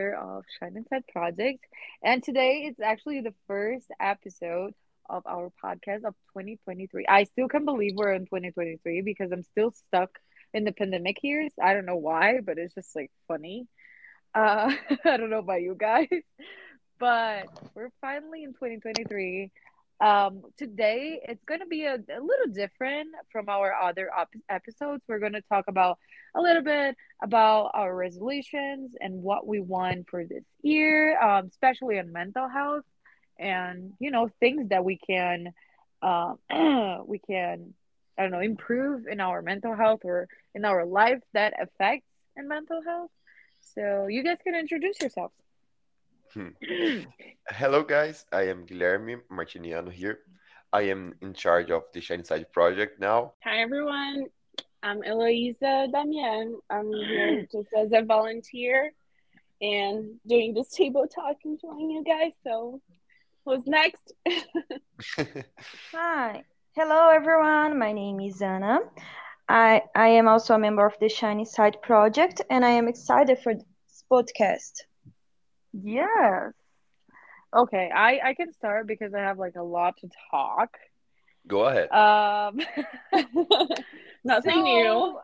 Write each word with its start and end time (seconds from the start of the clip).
founder 0.00 0.14
of 0.14 0.44
Shine 0.58 0.76
Inside 0.76 1.06
Project. 1.12 1.64
And 2.02 2.22
today 2.22 2.64
it's 2.66 2.80
actually 2.80 3.20
the 3.20 3.34
first 3.46 3.86
episode 4.00 4.74
of 5.08 5.26
our 5.26 5.50
podcast 5.62 6.04
of 6.04 6.14
2023. 6.34 7.06
I 7.08 7.24
still 7.24 7.48
can't 7.48 7.64
believe 7.64 7.96
we're 7.96 8.12
in 8.12 8.24
2023 8.26 9.02
because 9.02 9.32
I'm 9.32 9.42
still 9.42 9.72
stuck 9.72 10.10
in 10.54 10.64
the 10.64 10.72
pandemic 10.72 11.18
years. 11.22 11.52
I 11.62 11.74
don't 11.74 11.86
know 11.86 11.96
why, 11.96 12.40
but 12.44 12.58
it's 12.58 12.74
just 12.74 12.94
like 12.94 13.10
funny. 13.28 13.66
Uh, 14.34 14.72
I 15.04 15.16
don't 15.16 15.30
know 15.30 15.40
about 15.40 15.62
you 15.62 15.76
guys, 15.78 16.08
but 16.98 17.46
we're 17.74 17.90
finally 18.00 18.44
in 18.44 18.52
2023. 18.52 19.50
Um, 20.00 20.42
today 20.56 21.20
it's 21.28 21.44
going 21.44 21.60
to 21.60 21.66
be 21.66 21.84
a, 21.84 21.94
a, 21.94 22.20
little 22.22 22.46
different 22.52 23.08
from 23.30 23.50
our 23.50 23.74
other 23.74 24.10
op- 24.10 24.32
episodes. 24.48 25.02
We're 25.06 25.18
going 25.18 25.34
to 25.34 25.42
talk 25.42 25.66
about 25.68 25.98
a 26.34 26.40
little 26.40 26.62
bit 26.62 26.96
about 27.22 27.72
our 27.74 27.94
resolutions 27.94 28.94
and 28.98 29.22
what 29.22 29.46
we 29.46 29.60
want 29.60 30.08
for 30.08 30.24
this 30.24 30.44
year, 30.62 31.20
um, 31.20 31.46
especially 31.48 31.98
on 31.98 32.12
mental 32.12 32.48
health 32.48 32.84
and 33.38 33.94
you 33.98 34.10
know 34.10 34.28
things 34.38 34.68
that 34.68 34.84
we 34.84 34.98
can 34.98 35.52
uh, 36.02 36.34
we 37.06 37.18
can 37.18 37.74
I 38.18 38.22
don't 38.22 38.30
know 38.30 38.40
improve 38.40 39.06
in 39.06 39.20
our 39.20 39.42
mental 39.42 39.74
health 39.74 40.00
or 40.04 40.28
in 40.54 40.64
our 40.64 40.84
life 40.84 41.20
that 41.32 41.54
affects 41.60 42.06
in 42.36 42.48
mental 42.48 42.80
health. 42.82 43.10
So 43.74 44.06
you 44.06 44.22
guys 44.22 44.38
can 44.42 44.54
introduce 44.54 45.00
yourselves. 45.00 45.34
Hmm. 46.34 46.50
Hello, 47.48 47.82
guys. 47.82 48.24
I 48.32 48.42
am 48.42 48.64
Guilherme 48.64 49.20
Martiniano 49.32 49.90
here. 49.90 50.20
I 50.72 50.82
am 50.82 51.14
in 51.22 51.34
charge 51.34 51.72
of 51.72 51.82
the 51.92 52.00
Shine 52.00 52.20
Inside 52.20 52.52
project 52.52 53.00
now. 53.00 53.32
Hi, 53.42 53.62
everyone. 53.62 54.26
I'm 54.84 55.02
Eloisa 55.02 55.88
Damian. 55.90 56.60
I'm 56.70 56.92
here 56.92 57.48
just 57.52 57.68
as 57.76 57.90
a 57.92 58.02
volunteer 58.04 58.92
and 59.60 60.20
doing 60.24 60.54
this 60.54 60.68
table 60.68 61.08
talk 61.08 61.36
and 61.44 61.60
joining 61.60 61.90
you 61.90 62.04
guys. 62.04 62.32
So, 62.44 62.80
who's 63.44 63.66
next? 63.66 64.12
Hi. 65.92 66.44
Hello, 66.76 67.08
everyone. 67.08 67.76
My 67.76 67.90
name 67.90 68.20
is 68.20 68.40
Anna. 68.40 68.78
I, 69.48 69.82
I 69.96 70.06
am 70.10 70.28
also 70.28 70.54
a 70.54 70.60
member 70.60 70.86
of 70.86 70.96
the 71.00 71.08
Shine 71.08 71.40
Inside 71.40 71.82
project, 71.82 72.40
and 72.50 72.64
I 72.64 72.70
am 72.70 72.86
excited 72.86 73.40
for 73.40 73.52
this 73.52 74.04
podcast. 74.08 74.82
Yes. 75.72 76.52
Okay, 77.54 77.90
I 77.92 78.20
I 78.24 78.34
can 78.34 78.52
start 78.52 78.86
because 78.86 79.12
I 79.14 79.20
have 79.20 79.38
like 79.38 79.56
a 79.56 79.62
lot 79.62 79.96
to 79.98 80.08
talk. 80.30 80.76
Go 81.46 81.64
ahead. 81.66 81.90
Um, 81.90 82.60
nothing 84.24 84.54
so... 84.54 84.62
new. 84.62 85.20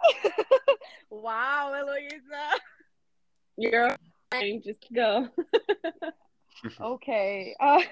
wow, 1.10 1.72
Eloisa, 1.72 2.60
you're 3.56 3.96
fine. 4.32 4.62
Just 4.64 4.86
go. 4.92 5.28
okay. 6.80 7.54
Uh, 7.60 7.82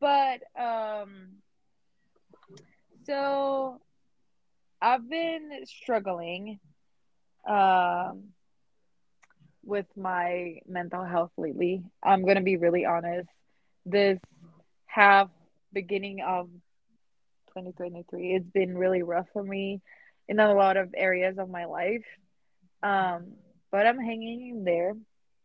but 0.00 0.40
um, 0.58 1.28
so 3.04 3.80
I've 4.80 5.08
been 5.08 5.50
struggling 5.66 6.60
um 7.46 8.24
with 9.68 9.86
my 9.96 10.60
mental 10.66 11.04
health 11.04 11.30
lately. 11.36 11.82
I'm 12.02 12.22
going 12.22 12.36
to 12.36 12.42
be 12.42 12.56
really 12.56 12.86
honest. 12.86 13.28
This 13.84 14.18
half 14.86 15.28
beginning 15.72 16.20
of 16.26 16.46
2023, 17.48 18.34
it's 18.34 18.48
been 18.48 18.76
really 18.76 19.02
rough 19.02 19.26
for 19.34 19.42
me 19.42 19.82
in 20.26 20.40
a 20.40 20.54
lot 20.54 20.78
of 20.78 20.94
areas 20.96 21.36
of 21.38 21.50
my 21.50 21.66
life. 21.66 22.04
Um, 22.82 23.34
but 23.70 23.86
I'm 23.86 23.98
hanging 23.98 24.48
in 24.48 24.64
there. 24.64 24.94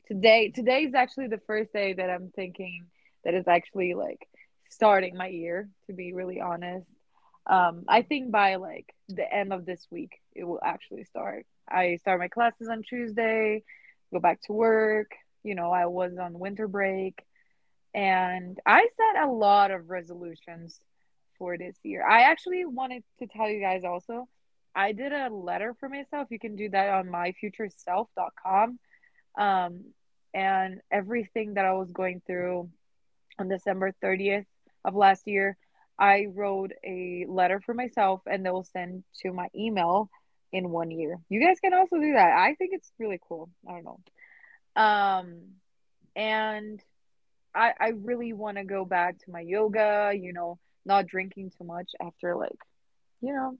Today, 0.08 0.52
today 0.56 0.84
is 0.84 0.94
actually 0.94 1.28
the 1.28 1.42
first 1.46 1.74
day 1.74 1.92
that 1.94 2.10
I'm 2.10 2.32
thinking 2.34 2.86
that 3.26 3.34
is 3.34 3.48
actually 3.48 3.94
like 3.94 4.26
starting 4.70 5.18
my 5.18 5.28
year, 5.28 5.68
to 5.88 5.94
be 5.94 6.14
really 6.14 6.40
honest. 6.40 6.88
Um, 7.46 7.84
I 7.90 8.04
think 8.04 8.32
by 8.32 8.56
like 8.56 8.86
the 9.10 9.32
end 9.32 9.52
of 9.52 9.66
this 9.66 9.86
week, 9.92 10.14
it 10.34 10.46
will 10.46 10.62
actually 10.64 11.04
start. 11.04 11.46
I 11.70 11.98
start 11.98 12.20
my 12.20 12.30
classes 12.30 12.70
on 12.70 12.84
Tuesday 12.84 13.64
go 14.14 14.20
back 14.20 14.42
to 14.44 14.54
work. 14.54 15.12
You 15.44 15.56
know, 15.56 15.72
I 15.72 15.88
was 15.88 16.14
on 16.18 16.40
winter 16.40 16.68
break 16.68 17.22
and 17.94 18.58
I 18.66 18.88
set 18.98 19.24
a 19.24 19.32
lot 19.32 19.72
of 19.72 19.90
resolutions 19.90 20.80
for 21.38 21.58
this 21.58 21.76
year. 21.84 22.08
I 22.08 22.22
actually 22.22 22.66
wanted 22.66 23.04
to 23.20 23.28
tell 23.28 23.50
you 23.50 23.60
guys 23.60 23.84
also, 23.84 24.28
I 24.76 24.94
did 24.94 25.12
a 25.12 25.30
letter 25.30 25.76
for 25.80 25.90
myself. 25.90 26.30
You 26.32 26.40
can 26.40 26.56
do 26.56 26.70
that 26.70 26.90
on 26.90 27.08
myfutureself.com. 27.08 28.80
Um, 29.38 29.84
and 30.34 30.82
everything 30.92 31.56
that 31.56 31.66
I 31.66 31.74
was 31.74 31.92
going 31.92 32.22
through 32.26 32.70
on 33.38 33.50
December 33.50 33.94
30th 34.04 34.46
of 34.86 34.96
last 34.96 35.28
year, 35.28 35.58
I 36.00 36.28
wrote 36.34 36.72
a 36.84 37.26
letter 37.28 37.62
for 37.62 37.74
myself 37.74 38.22
and 38.26 38.44
they'll 38.44 38.64
send 38.64 39.04
to 39.22 39.32
my 39.32 39.50
email 39.56 40.10
in 40.54 40.70
one 40.70 40.92
year. 40.92 41.20
You 41.28 41.42
guys 41.42 41.60
can 41.60 41.74
also 41.74 41.98
do 41.98 42.14
that. 42.14 42.38
I 42.38 42.54
think 42.54 42.72
it's 42.74 42.90
really 43.00 43.20
cool. 43.28 43.50
I 43.68 43.72
don't 43.74 43.84
know. 43.84 44.00
Um, 44.82 45.40
and 46.16 46.80
I 47.54 47.74
I 47.80 47.88
really 47.90 48.34
want 48.34 48.58
to 48.58 48.64
go 48.64 48.86
back 48.86 49.18
to 49.20 49.32
my 49.32 49.42
yoga. 49.42 50.14
You 50.16 50.32
know, 50.32 50.60
not 50.86 51.08
drinking 51.08 51.52
too 51.58 51.66
much 51.66 51.90
after 52.02 52.36
like, 52.36 52.58
you 53.22 53.34
know, 53.34 53.58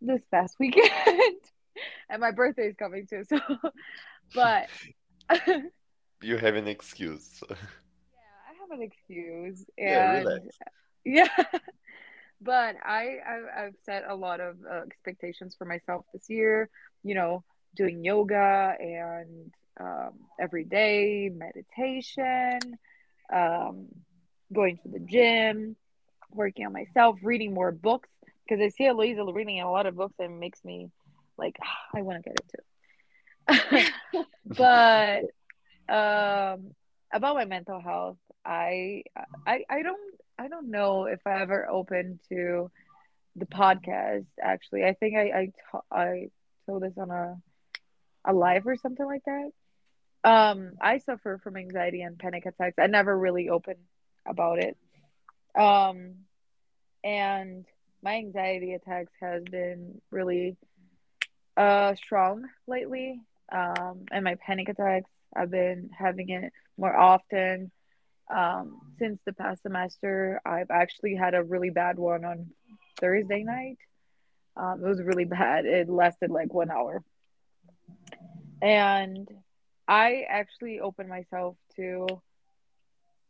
this 0.00 0.22
past 0.30 0.56
weekend. 0.58 0.90
and 2.08 2.20
my 2.20 2.30
birthday 2.30 2.68
is 2.68 2.76
coming 2.76 3.06
too. 3.08 3.24
So, 3.28 3.38
but 4.34 4.68
you 6.22 6.36
have 6.36 6.54
an 6.54 6.68
excuse. 6.68 7.42
yeah, 7.50 7.56
I 7.56 8.60
have 8.60 8.70
an 8.70 8.82
excuse. 8.82 9.64
And 9.76 10.50
yeah, 11.04 11.26
yeah 11.26 11.60
but 12.40 12.76
I, 12.84 13.18
I 13.56 13.62
have 13.64 13.74
set 13.84 14.04
a 14.08 14.14
lot 14.14 14.40
of 14.40 14.56
uh, 14.70 14.80
expectations 14.86 15.54
for 15.56 15.64
myself 15.64 16.04
this 16.12 16.28
year. 16.28 16.68
You 17.02 17.14
know, 17.14 17.44
doing 17.76 18.04
yoga 18.04 18.74
and 18.78 19.52
um, 19.78 20.12
every 20.40 20.64
day 20.64 21.30
meditation, 21.34 22.76
um, 23.32 23.86
going 24.52 24.78
to 24.82 24.88
the 24.88 25.00
gym, 25.00 25.76
working 26.32 26.66
on 26.66 26.72
myself, 26.72 27.18
reading 27.22 27.54
more 27.54 27.72
books 27.72 28.08
because 28.46 28.62
I 28.62 28.68
see 28.68 28.86
Eloisa 28.86 29.24
reading 29.32 29.60
a 29.60 29.70
lot 29.70 29.86
of 29.86 29.96
books 29.96 30.14
and 30.18 30.32
it 30.32 30.38
makes 30.38 30.64
me 30.64 30.90
like 31.38 31.56
I 31.94 32.02
want 32.02 32.22
to 32.22 32.30
get 32.30 32.36
it 32.36 33.84
too. 33.84 33.92
but 34.56 35.22
um, 35.92 36.74
about 37.12 37.34
my 37.34 37.44
mental 37.44 37.80
health, 37.80 38.18
I 38.44 39.04
I 39.46 39.64
I 39.68 39.82
don't 39.82 40.19
I 40.40 40.48
don't 40.48 40.70
know 40.70 41.04
if 41.06 41.20
I 41.26 41.42
ever 41.42 41.68
opened 41.68 42.20
to 42.30 42.70
the 43.36 43.46
podcast. 43.46 44.26
Actually, 44.42 44.84
I 44.84 44.94
think 44.94 45.16
I 45.16 46.28
told 46.66 46.82
this 46.82 46.98
on 46.98 47.10
a 47.10 47.36
a 48.24 48.32
live 48.32 48.66
or 48.66 48.76
something 48.76 49.06
like 49.06 49.22
that. 49.24 49.50
Um, 50.24 50.72
I 50.80 50.98
suffer 50.98 51.40
from 51.42 51.56
anxiety 51.56 52.02
and 52.02 52.18
panic 52.18 52.46
attacks. 52.46 52.76
I 52.78 52.86
never 52.86 53.18
really 53.18 53.48
open 53.48 53.76
about 54.26 54.58
it. 54.58 54.76
Um, 55.58 56.14
and 57.04 57.66
my 58.02 58.16
anxiety 58.16 58.74
attacks 58.74 59.12
has 59.20 59.44
been 59.44 60.00
really 60.10 60.56
uh 61.56 61.94
strong 61.94 62.44
lately. 62.66 63.20
Um, 63.52 64.06
and 64.12 64.24
my 64.24 64.36
panic 64.46 64.68
attacks, 64.68 65.10
I've 65.36 65.50
been 65.50 65.90
having 65.98 66.30
it 66.30 66.52
more 66.78 66.96
often 66.96 67.72
um, 68.30 68.80
since 68.98 69.18
the 69.26 69.32
past 69.32 69.62
semester. 69.62 70.40
I've 70.44 70.70
actually 70.70 71.14
had 71.14 71.34
a 71.34 71.42
really 71.42 71.70
bad 71.70 71.98
one 71.98 72.24
on 72.24 72.50
Thursday 73.00 73.42
night. 73.42 73.78
Um, 74.56 74.82
it 74.84 74.88
was 74.88 75.02
really 75.02 75.24
bad. 75.40 75.66
It 75.66 75.88
lasted 75.88 76.30
like 76.30 76.52
one 76.52 76.70
hour. 76.70 77.02
And 78.62 79.28
I 79.88 80.24
actually 80.28 80.80
opened 80.80 81.08
myself 81.08 81.56
to, 81.76 82.06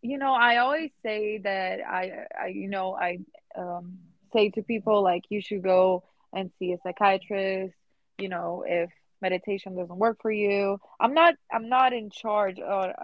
you 0.03 0.19
know, 0.19 0.33
I 0.33 0.59
always 0.59 0.91
say 1.03 1.39
that 1.39 1.81
I, 1.87 2.27
I 2.39 2.47
you 2.49 2.69
know, 2.69 2.95
I 2.95 3.19
um, 3.57 3.99
say 4.33 4.51
to 4.51 4.63
people 4.63 5.03
like 5.03 5.25
you 5.29 5.41
should 5.41 5.63
go 5.63 6.05
and 6.33 6.51
see 6.59 6.73
a 6.73 6.79
psychiatrist, 6.83 7.75
you 8.19 8.29
know, 8.29 8.65
if 8.67 8.91
meditation 9.23 9.77
doesn't 9.77 9.97
work 9.97 10.19
for 10.23 10.31
you. 10.31 10.79
I'm 11.01 11.15
not 11.15 11.35
i'm 11.53 11.69
not 11.69 11.93
in 11.93 12.11
charge 12.11 12.59
or 12.59 12.95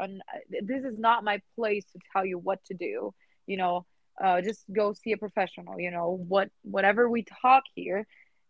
this 0.63 0.85
is 0.85 0.99
not 0.99 1.25
my 1.25 1.41
place 1.55 1.85
to 1.93 1.99
tell 2.13 2.25
you 2.25 2.39
what 2.39 2.65
to 2.67 2.75
do 2.75 3.13
you 3.47 3.57
know 3.57 3.87
uh, 4.23 4.41
just 4.41 4.65
go 4.73 4.93
see 4.93 5.13
a 5.13 5.17
professional 5.17 5.79
you 5.79 5.91
know 5.91 6.19
what 6.29 6.51
whatever 6.63 7.09
we 7.09 7.25
talk 7.43 7.65
here 7.75 8.07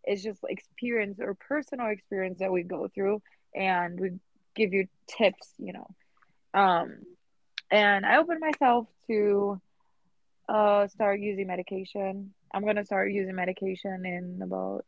is 0.06 0.22
just 0.22 0.40
experience 0.48 1.18
or 1.20 1.34
personal 1.34 1.88
experience 1.88 2.38
that 2.38 2.52
we 2.52 2.62
go 2.62 2.88
through 2.94 3.20
and 3.54 3.98
we 3.98 4.10
give 4.54 4.72
you 4.72 4.86
tips 5.08 5.52
you 5.58 5.72
know. 5.72 5.88
Um 6.54 6.98
and 7.70 8.06
i 8.06 8.19
opened 8.19 8.40
myself 8.40 8.86
to 9.08 9.60
uh 10.48 10.86
start 10.86 11.20
using 11.20 11.46
medication. 11.48 12.32
I'm 12.54 12.64
gonna 12.64 12.84
start 12.84 13.10
using 13.10 13.34
medication 13.34 14.06
in 14.06 14.40
about 14.42 14.84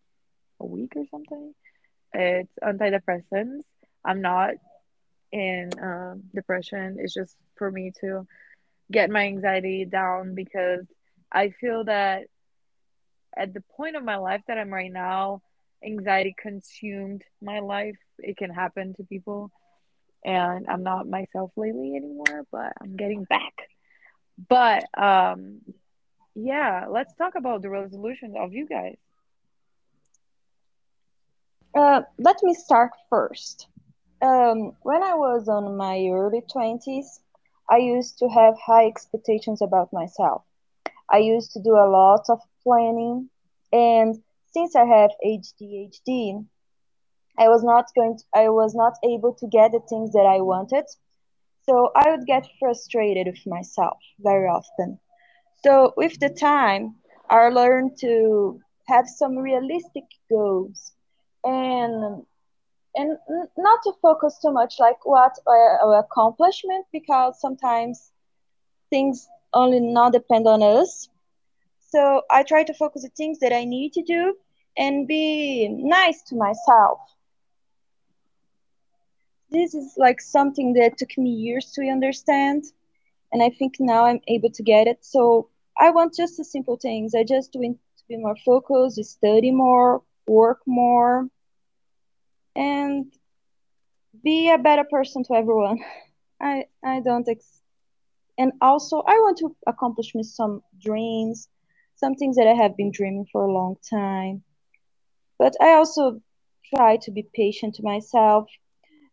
a 0.60 0.66
week 0.66 0.92
or 0.96 1.04
something 1.10 1.52
it's 2.12 2.52
antidepressants. 2.62 3.62
I'm 4.04 4.20
not 4.22 4.52
in 5.32 5.70
um, 5.82 6.22
depression 6.34 6.96
It's 6.98 7.14
just 7.14 7.36
for 7.56 7.70
me 7.70 7.92
to 8.00 8.26
get 8.90 9.10
my 9.10 9.24
anxiety 9.26 9.84
down 9.84 10.34
because 10.34 10.86
I 11.32 11.50
feel 11.60 11.84
that 11.84 12.24
at 13.36 13.52
the 13.54 13.62
point 13.76 13.96
of 13.96 14.04
my 14.04 14.16
life 14.16 14.42
that 14.48 14.58
I'm 14.58 14.72
right 14.72 14.92
now, 14.92 15.42
anxiety 15.84 16.34
consumed 16.40 17.22
my 17.42 17.60
life. 17.60 17.96
It 18.18 18.36
can 18.36 18.50
happen 18.50 18.94
to 18.96 19.04
people. 19.04 19.50
And 20.24 20.66
I'm 20.68 20.82
not 20.82 21.08
myself 21.08 21.52
lately 21.56 21.94
anymore, 21.96 22.44
but 22.50 22.72
I'm 22.80 22.96
getting 22.96 23.24
back. 23.24 23.54
But 24.48 24.84
um 24.96 25.60
yeah, 26.34 26.86
let's 26.90 27.14
talk 27.14 27.34
about 27.36 27.62
the 27.62 27.70
resolutions 27.70 28.34
of 28.38 28.52
you 28.52 28.66
guys. 28.66 28.96
Uh, 31.78 32.02
let 32.18 32.42
me 32.42 32.54
start 32.54 32.90
first. 33.08 33.68
Um, 34.20 34.72
when 34.82 35.00
I 35.04 35.14
was 35.14 35.48
on 35.48 35.76
my 35.76 36.08
early 36.08 36.42
20s, 36.52 37.20
I 37.70 37.76
used 37.76 38.18
to 38.18 38.28
have 38.28 38.58
high 38.58 38.86
expectations 38.86 39.62
about 39.62 39.92
myself. 39.92 40.42
I 41.08 41.18
used 41.18 41.52
to 41.52 41.62
do 41.62 41.76
a 41.76 41.88
lot 41.88 42.24
of 42.30 42.40
planning, 42.64 43.30
and 43.72 44.16
since 44.52 44.74
I 44.74 44.86
have 44.86 45.12
ADHD, 45.24 46.44
I 47.38 47.48
was 47.48 47.62
not 47.62 47.94
going 47.94 48.18
to, 48.18 48.24
I 48.34 48.48
was 48.48 48.74
not 48.74 48.94
able 49.04 49.34
to 49.34 49.46
get 49.46 49.70
the 49.70 49.80
things 49.88 50.12
that 50.14 50.26
I 50.26 50.40
wanted. 50.40 50.86
So 51.62 51.92
I 51.94 52.10
would 52.10 52.26
get 52.26 52.48
frustrated 52.58 53.28
with 53.28 53.46
myself 53.46 53.98
very 54.18 54.48
often. 54.48 54.98
So 55.64 55.94
with 55.96 56.18
the 56.18 56.30
time, 56.30 56.96
I 57.30 57.50
learned 57.50 57.98
to 58.00 58.60
have 58.88 59.08
some 59.08 59.38
realistic 59.38 60.06
goals 60.28 60.92
and 61.44 62.24
and 62.94 63.18
not 63.56 63.80
to 63.84 63.92
focus 64.02 64.38
too 64.40 64.50
much 64.52 64.74
like 64.80 65.04
what 65.04 65.32
our 65.46 65.98
accomplishment 65.98 66.86
because 66.92 67.40
sometimes 67.40 68.12
things 68.90 69.28
only 69.54 69.80
not 69.80 70.12
depend 70.12 70.46
on 70.46 70.62
us. 70.62 71.08
So 71.80 72.22
i 72.30 72.42
try 72.42 72.64
to 72.64 72.74
focus 72.74 73.02
the 73.02 73.10
things 73.16 73.38
that 73.40 73.52
i 73.52 73.64
need 73.64 73.92
to 73.94 74.02
do 74.02 74.36
and 74.76 75.06
be 75.06 75.68
nice 75.68 76.22
to 76.24 76.36
myself. 76.36 76.98
This 79.50 79.74
is 79.74 79.94
like 79.96 80.20
something 80.20 80.74
that 80.74 80.98
took 80.98 81.16
me 81.16 81.30
years 81.30 81.72
to 81.72 81.82
understand 81.88 82.64
and 83.32 83.42
i 83.42 83.50
think 83.50 83.74
now 83.80 84.04
i'm 84.04 84.20
able 84.28 84.50
to 84.50 84.62
get 84.62 84.86
it. 84.86 85.04
So 85.04 85.48
i 85.76 85.90
want 85.90 86.14
just 86.14 86.36
the 86.36 86.44
simple 86.44 86.76
things. 86.76 87.14
I 87.14 87.24
just 87.24 87.50
want 87.54 87.78
to 87.98 88.04
be 88.08 88.16
more 88.16 88.36
focused 88.44 89.02
study 89.04 89.50
more 89.50 90.02
work 90.28 90.60
more 90.66 91.28
and 92.56 93.12
be 94.22 94.50
a 94.50 94.58
better 94.58 94.84
person 94.84 95.22
to 95.24 95.34
everyone. 95.34 95.78
I 96.40 96.64
I 96.84 97.00
don't 97.00 97.28
ex- 97.28 97.62
and 98.38 98.52
also 98.60 99.00
I 99.06 99.14
want 99.24 99.38
to 99.38 99.54
accomplish 99.66 100.14
me 100.14 100.22
some 100.24 100.62
dreams, 100.80 101.48
some 101.96 102.14
things 102.14 102.36
that 102.36 102.46
I 102.48 102.54
have 102.54 102.76
been 102.76 102.90
dreaming 102.92 103.26
for 103.32 103.44
a 103.44 103.52
long 103.52 103.76
time. 103.90 104.42
But 105.38 105.54
I 105.60 105.74
also 105.74 106.20
try 106.74 106.96
to 106.98 107.10
be 107.10 107.28
patient 107.34 107.74
to 107.76 107.82
myself. 107.82 108.48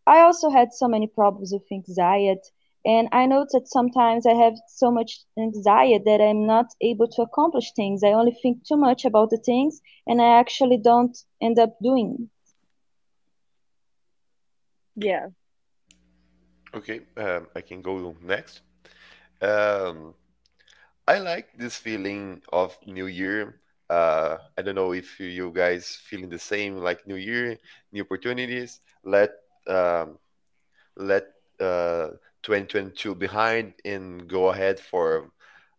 I 0.07 0.21
also 0.21 0.49
had 0.49 0.73
so 0.73 0.87
many 0.87 1.07
problems 1.07 1.51
with 1.53 1.71
anxiety, 1.71 2.41
and 2.85 3.07
I 3.11 3.25
noticed 3.25 3.53
that 3.53 3.67
sometimes 3.67 4.25
I 4.25 4.33
have 4.33 4.53
so 4.67 4.91
much 4.91 5.19
anxiety 5.37 5.99
that 6.05 6.21
I'm 6.21 6.45
not 6.45 6.67
able 6.81 7.07
to 7.07 7.21
accomplish 7.23 7.71
things. 7.75 8.03
I 8.03 8.13
only 8.13 8.37
think 8.41 8.65
too 8.65 8.77
much 8.77 9.05
about 9.05 9.29
the 9.29 9.37
things, 9.37 9.81
and 10.07 10.21
I 10.21 10.39
actually 10.39 10.77
don't 10.77 11.17
end 11.41 11.59
up 11.59 11.75
doing 11.81 12.29
yeah. 14.95 15.27
Okay, 16.73 17.01
um, 17.17 17.47
I 17.55 17.61
can 17.61 17.81
go 17.81 18.15
next. 18.21 18.61
Um, 19.41 20.13
I 21.07 21.19
like 21.19 21.57
this 21.57 21.77
feeling 21.77 22.41
of 22.51 22.77
New 22.85 23.07
Year. 23.07 23.61
Uh, 23.89 24.37
I 24.57 24.61
don't 24.61 24.75
know 24.75 24.93
if 24.93 25.19
you 25.19 25.51
guys 25.51 25.99
feeling 26.03 26.29
the 26.29 26.39
same, 26.39 26.77
like 26.77 27.05
New 27.07 27.15
Year, 27.15 27.57
new 27.91 28.03
opportunities. 28.03 28.79
Let 29.03 29.31
um, 29.67 30.17
let 30.95 31.27
uh, 31.59 32.09
2022 32.45 33.15
behind 33.15 33.73
and 33.85 34.27
go 34.29 34.49
ahead 34.49 34.79
for 34.79 35.31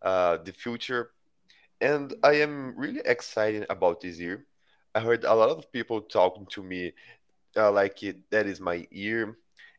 uh, 0.02 0.38
the 0.44 0.52
future. 0.52 1.10
And 1.80 2.14
I 2.24 2.34
am 2.34 2.74
really 2.76 3.02
excited 3.04 3.66
about 3.70 4.00
this 4.00 4.18
year. 4.18 4.46
I 4.94 5.00
heard 5.00 5.24
a 5.24 5.34
lot 5.34 5.50
of 5.50 5.70
people 5.72 6.00
talking 6.02 6.46
to 6.52 6.62
me 6.62 6.92
uh, 7.56 7.70
like 7.70 8.02
it, 8.02 8.18
that 8.30 8.46
is 8.46 8.60
my 8.60 8.86
ear, 8.90 9.36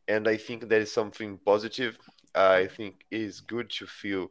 and 0.08 0.28
I 0.28 0.36
think 0.36 0.68
that 0.68 0.80
is 0.80 0.92
something 0.92 1.38
positive. 1.44 1.98
I 2.34 2.66
think 2.66 3.04
it 3.10 3.20
is 3.20 3.40
good 3.40 3.70
to 3.70 3.86
feel 3.86 4.30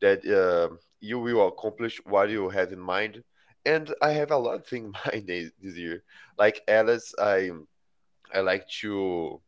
that 0.00 0.24
uh, 0.26 0.76
you 1.00 1.18
will 1.18 1.48
accomplish 1.48 2.00
what 2.04 2.30
you 2.30 2.48
have 2.48 2.72
in 2.72 2.80
mind. 2.80 3.22
And 3.66 3.92
I 4.00 4.12
have 4.12 4.30
a 4.30 4.36
lot 4.36 4.54
of 4.54 4.66
things 4.66 4.96
in 5.12 5.26
mind 5.26 5.52
this 5.60 5.76
year. 5.76 6.02
Like 6.38 6.62
Alice, 6.68 7.14
I 7.18 7.50
I 8.32 8.40
like 8.40 8.68
to 8.80 9.40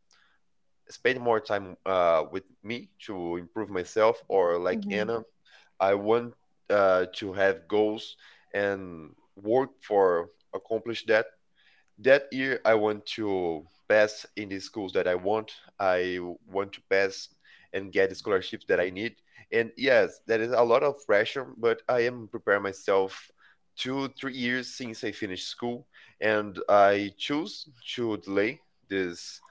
spend 0.91 1.19
more 1.19 1.39
time 1.39 1.77
uh, 1.85 2.25
with 2.31 2.43
me 2.63 2.89
to 3.07 3.37
improve 3.37 3.69
myself. 3.69 4.21
Or 4.27 4.59
like 4.59 4.83
Mm-hmm. 4.83 4.91
Anna, 4.91 5.23
I 5.79 5.95
want 5.95 6.33
uh, 6.69 7.05
to 7.15 7.33
have 7.33 7.67
goals 7.67 8.17
and 8.53 9.15
work 9.41 9.69
for 9.81 10.29
accomplish 10.53 11.05
that 11.05 11.25
that 11.99 12.31
year 12.31 12.59
I 12.65 12.75
want 12.75 13.05
to 13.17 13.65
pass 13.87 14.25
in 14.35 14.49
the 14.49 14.59
schools 14.59 14.93
that 14.93 15.07
I 15.07 15.15
want. 15.15 15.51
I 15.79 16.19
want 16.47 16.73
to 16.73 16.81
pass 16.89 17.29
and 17.73 17.91
get 17.91 18.09
the 18.09 18.15
scholarships 18.15 18.65
that 18.67 18.79
I 18.79 18.89
need. 18.89 19.15
And 19.51 19.71
yes, 19.77 20.21
there 20.25 20.41
is 20.41 20.51
a 20.51 20.61
lot 20.63 20.83
of 20.83 21.05
pressure, 21.05 21.47
but 21.57 21.81
I 21.87 22.01
am 22.01 22.27
preparing 22.27 22.63
myself 22.63 23.31
two, 23.75 24.09
three 24.19 24.33
years 24.33 24.67
since 24.67 25.03
I 25.03 25.11
finished 25.11 25.47
school, 25.47 25.87
and 26.19 26.59
I 26.69 27.11
choose 27.17 27.69
to 27.95 28.17
delay 28.17 28.61
this 28.89 29.41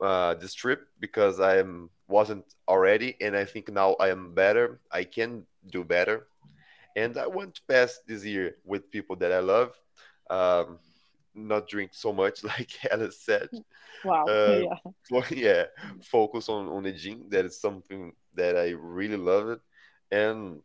uh, 0.00 0.34
this 0.34 0.54
trip 0.54 0.88
because 1.00 1.40
I 1.40 1.58
am 1.58 1.90
wasn't 2.08 2.44
already, 2.66 3.16
and 3.20 3.36
I 3.36 3.44
think 3.44 3.70
now 3.70 3.94
I 4.00 4.08
am 4.08 4.34
better. 4.34 4.80
I 4.90 5.04
can 5.04 5.44
do 5.70 5.84
better, 5.84 6.28
and 6.96 7.16
I 7.18 7.26
want 7.26 7.54
to 7.56 7.62
pass 7.68 8.00
this 8.06 8.24
year 8.24 8.56
with 8.64 8.90
people 8.90 9.16
that 9.16 9.32
I 9.32 9.40
love. 9.40 9.72
Um, 10.30 10.78
not 11.34 11.68
drink 11.68 11.92
so 11.94 12.12
much 12.12 12.42
like 12.52 12.70
Alice 12.90 13.20
said. 13.20 13.48
Wow. 14.04 14.24
Uh, 14.26 14.60
Yeah. 14.68 14.76
for, 15.08 15.24
yeah, 15.34 15.64
focus 16.02 16.48
on 16.48 16.68
on 16.68 16.82
the 16.82 16.92
gym. 16.92 17.28
That 17.30 17.44
is 17.46 17.60
something 17.60 18.12
that 18.34 18.56
I 18.56 18.70
really 18.70 19.16
love 19.16 19.48
it, 19.48 19.60
and 20.10 20.60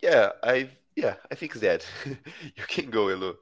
yeah, 0.00 0.30
I 0.42 0.70
yeah 0.94 1.16
I 1.30 1.34
think 1.34 1.54
that 1.54 1.84
you 2.04 2.64
can 2.68 2.90
go, 2.90 3.08
Elo. 3.08 3.36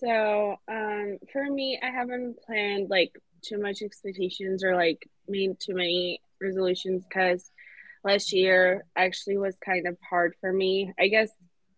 So, 0.00 0.56
um, 0.66 1.18
for 1.30 1.44
me, 1.44 1.78
I 1.82 1.90
haven't 1.90 2.42
planned 2.46 2.88
like 2.88 3.12
too 3.42 3.60
much 3.60 3.82
expectations 3.82 4.64
or 4.64 4.74
like 4.74 5.06
made 5.28 5.60
too 5.60 5.74
many 5.74 6.22
resolutions 6.40 7.04
because 7.04 7.50
last 8.02 8.32
year 8.32 8.86
actually 8.96 9.36
was 9.36 9.56
kind 9.64 9.86
of 9.86 9.98
hard 10.08 10.34
for 10.40 10.52
me. 10.52 10.94
I 10.98 11.08
guess 11.08 11.30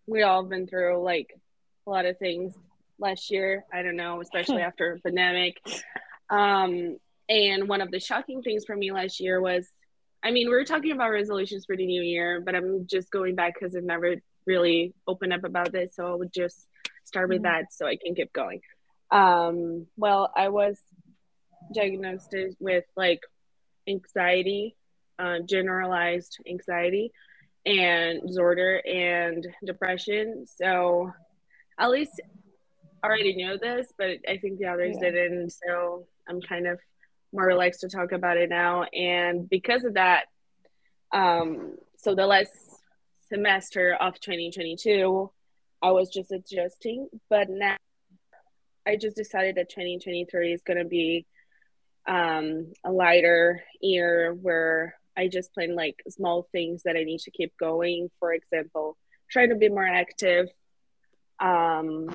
we 0.07 0.23
all 0.23 0.43
been 0.43 0.67
through 0.67 1.03
like 1.03 1.37
a 1.85 1.89
lot 1.89 2.05
of 2.05 2.17
things 2.17 2.53
last 2.97 3.29
year. 3.29 3.65
I 3.73 3.81
don't 3.81 3.97
know, 3.97 4.21
especially 4.21 4.61
after 4.61 4.99
pandemic. 5.03 5.57
Um, 6.29 6.97
and 7.27 7.67
one 7.67 7.81
of 7.81 7.91
the 7.91 7.99
shocking 7.99 8.41
things 8.41 8.63
for 8.63 8.75
me 8.75 8.93
last 8.93 9.19
year 9.19 9.41
was, 9.41 9.67
I 10.23 10.31
mean, 10.31 10.47
we 10.47 10.53
were 10.53 10.63
talking 10.63 10.93
about 10.93 11.11
resolutions 11.11 11.65
for 11.65 11.75
the 11.75 11.85
new 11.85 12.01
year, 12.01 12.39
but 12.39 12.55
I'm 12.55 12.87
just 12.87 13.11
going 13.11 13.35
back 13.35 13.55
because 13.55 13.75
I've 13.75 13.83
never 13.83 14.15
really 14.45 14.93
opened 15.07 15.33
up 15.33 15.43
about 15.43 15.73
this, 15.73 15.95
so 15.95 16.07
I 16.07 16.15
would 16.15 16.31
just 16.31 16.67
start 17.03 17.29
with 17.29 17.43
that 17.43 17.73
so 17.73 17.85
I 17.85 17.97
can 17.97 18.15
keep 18.15 18.31
going. 18.33 18.61
Um, 19.11 19.87
well, 19.97 20.31
I 20.35 20.49
was 20.49 20.79
diagnosed 21.73 22.35
with 22.59 22.85
like 22.95 23.21
anxiety, 23.87 24.75
uh, 25.19 25.39
generalized 25.47 26.37
anxiety, 26.49 27.11
and 27.65 28.21
disorder 28.25 28.81
and 28.85 29.45
depression. 29.65 30.45
So 30.47 31.11
at 31.79 31.89
least 31.89 32.19
I 33.03 33.07
already 33.07 33.35
know 33.35 33.57
this, 33.57 33.91
but 33.97 34.17
I 34.27 34.37
think 34.37 34.59
the 34.59 34.67
others 34.67 34.97
Yeah. 35.01 35.11
didn't. 35.11 35.51
So 35.51 36.07
I'm 36.27 36.41
kind 36.41 36.67
of 36.67 36.79
more 37.31 37.45
relaxed 37.45 37.81
to 37.81 37.89
talk 37.89 38.11
about 38.11 38.37
it 38.37 38.49
now. 38.49 38.83
And 38.83 39.49
because 39.49 39.83
of 39.85 39.95
that, 39.95 40.25
um, 41.11 41.77
so 41.97 42.15
the 42.15 42.25
last 42.27 42.51
semester 43.29 43.95
of 43.99 44.19
2022, 44.19 45.31
I 45.83 45.91
was 45.91 46.09
just 46.09 46.31
adjusting, 46.31 47.09
but 47.29 47.49
now 47.49 47.75
I 48.87 48.95
just 48.95 49.17
decided 49.17 49.55
that 49.55 49.69
2023 49.69 50.53
is 50.53 50.61
going 50.61 50.79
to 50.79 50.85
be 50.85 51.25
um, 52.07 52.71
a 52.85 52.91
lighter 52.91 53.61
year 53.81 54.33
where 54.33 54.95
I 55.17 55.27
just 55.27 55.53
plan 55.53 55.75
like 55.75 56.01
small 56.09 56.47
things 56.53 56.83
that 56.83 56.95
I 56.95 57.03
need 57.03 57.19
to 57.19 57.31
keep 57.31 57.53
going. 57.59 58.09
For 58.19 58.33
example, 58.33 58.97
try 59.29 59.47
to 59.47 59.55
be 59.55 59.67
more 59.67 59.85
active, 59.85 60.47
um, 61.41 62.09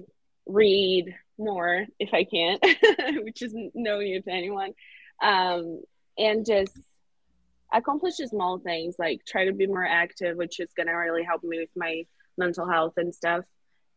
read 0.46 1.14
more 1.38 1.86
if 1.98 2.14
I 2.14 2.24
can, 2.24 2.58
which 3.22 3.42
is 3.42 3.54
no 3.74 3.98
new 4.00 4.22
to 4.22 4.30
anyone. 4.30 4.72
um, 5.22 5.82
and 6.16 6.44
just 6.44 6.76
accomplish 7.72 8.16
small 8.16 8.58
things 8.58 8.96
like 8.98 9.20
try 9.26 9.44
to 9.44 9.52
be 9.52 9.66
more 9.66 9.86
active, 9.86 10.38
which 10.38 10.58
is 10.58 10.70
gonna 10.76 10.96
really 10.96 11.22
help 11.22 11.44
me 11.44 11.58
with 11.60 11.70
my 11.76 12.04
mental 12.38 12.68
health 12.68 12.94
and 12.96 13.14
stuff, 13.14 13.44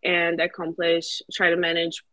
and 0.03 0.39
accomplish 0.39 1.21
try 1.33 1.49
to 1.49 1.57
manage 1.57 2.03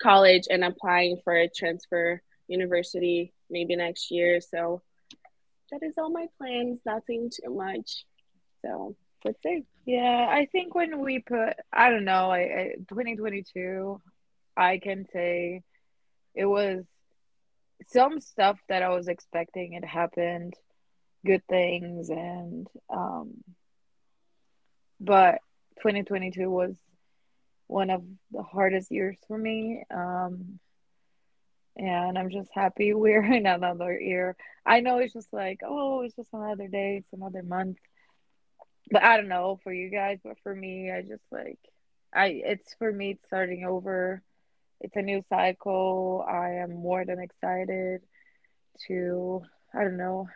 college 0.00 0.44
and 0.50 0.64
applying 0.64 1.18
for 1.22 1.34
a 1.34 1.48
transfer 1.48 2.22
university 2.48 3.32
maybe 3.50 3.76
next 3.76 4.10
year. 4.10 4.40
So 4.40 4.82
that 5.70 5.82
is 5.82 5.94
all 5.98 6.10
my 6.10 6.26
plans. 6.38 6.80
Nothing 6.84 7.30
too 7.30 7.54
much. 7.54 8.04
So 8.62 8.96
let's 9.24 9.42
see. 9.42 9.64
Yeah, 9.84 10.28
I 10.30 10.46
think 10.52 10.74
when 10.74 11.00
we 11.00 11.18
put, 11.18 11.54
I 11.72 11.90
don't 11.90 12.04
know, 12.04 12.30
I, 12.30 12.38
I 12.38 12.74
2022, 12.88 14.00
I 14.56 14.78
can 14.78 15.06
say 15.12 15.62
it 16.34 16.46
was 16.46 16.84
some 17.88 18.20
stuff 18.20 18.58
that 18.68 18.82
I 18.82 18.90
was 18.90 19.08
expecting. 19.08 19.72
It 19.72 19.84
happened, 19.84 20.54
good 21.26 21.42
things, 21.48 22.10
and 22.10 22.68
um, 22.90 23.42
but 25.00 25.40
2022 25.76 26.48
was 26.48 26.74
one 27.66 27.90
of 27.90 28.02
the 28.30 28.42
hardest 28.42 28.90
years 28.90 29.16
for 29.26 29.36
me. 29.38 29.82
Um, 29.90 30.58
and 31.76 32.18
I'm 32.18 32.30
just 32.30 32.50
happy 32.52 32.92
we're 32.94 33.24
in 33.24 33.46
another 33.46 33.98
year. 33.98 34.36
I 34.64 34.80
know 34.80 34.98
it's 34.98 35.12
just 35.12 35.32
like, 35.32 35.60
oh, 35.64 36.02
it's 36.02 36.16
just 36.16 36.32
another 36.32 36.68
day, 36.68 36.98
it's 36.98 37.12
another 37.12 37.42
month. 37.42 37.78
But 38.90 39.02
I 39.02 39.16
don't 39.16 39.28
know 39.28 39.58
for 39.62 39.72
you 39.72 39.90
guys, 39.90 40.18
but 40.22 40.36
for 40.42 40.54
me, 40.54 40.90
I 40.90 41.02
just 41.02 41.24
like 41.30 41.58
I 42.14 42.42
it's 42.44 42.74
for 42.74 42.92
me 42.92 43.12
it's 43.12 43.24
starting 43.26 43.64
over. 43.64 44.22
It's 44.80 44.96
a 44.96 45.02
new 45.02 45.22
cycle. 45.28 46.24
I 46.28 46.56
am 46.56 46.74
more 46.74 47.04
than 47.04 47.20
excited 47.20 48.02
to 48.88 49.42
I 49.74 49.84
don't 49.84 49.96
know 49.96 50.28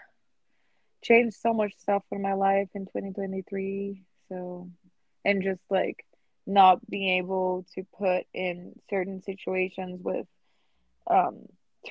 change 1.03 1.35
so 1.35 1.53
much 1.53 1.75
stuff 1.79 2.03
in 2.11 2.23
my 2.23 2.35
life 2.35 2.69
in 2.75 2.87
2023. 2.87 4.03
So 4.29 4.71
and 5.27 5.45
just 5.45 5.63
like 5.71 6.07
not 6.47 6.89
being 6.91 7.19
able 7.19 7.67
to 7.77 7.85
put 7.99 8.25
in 8.35 8.75
certain 8.91 9.23
situations 9.23 10.01
with 10.05 10.27
um, 11.11 11.47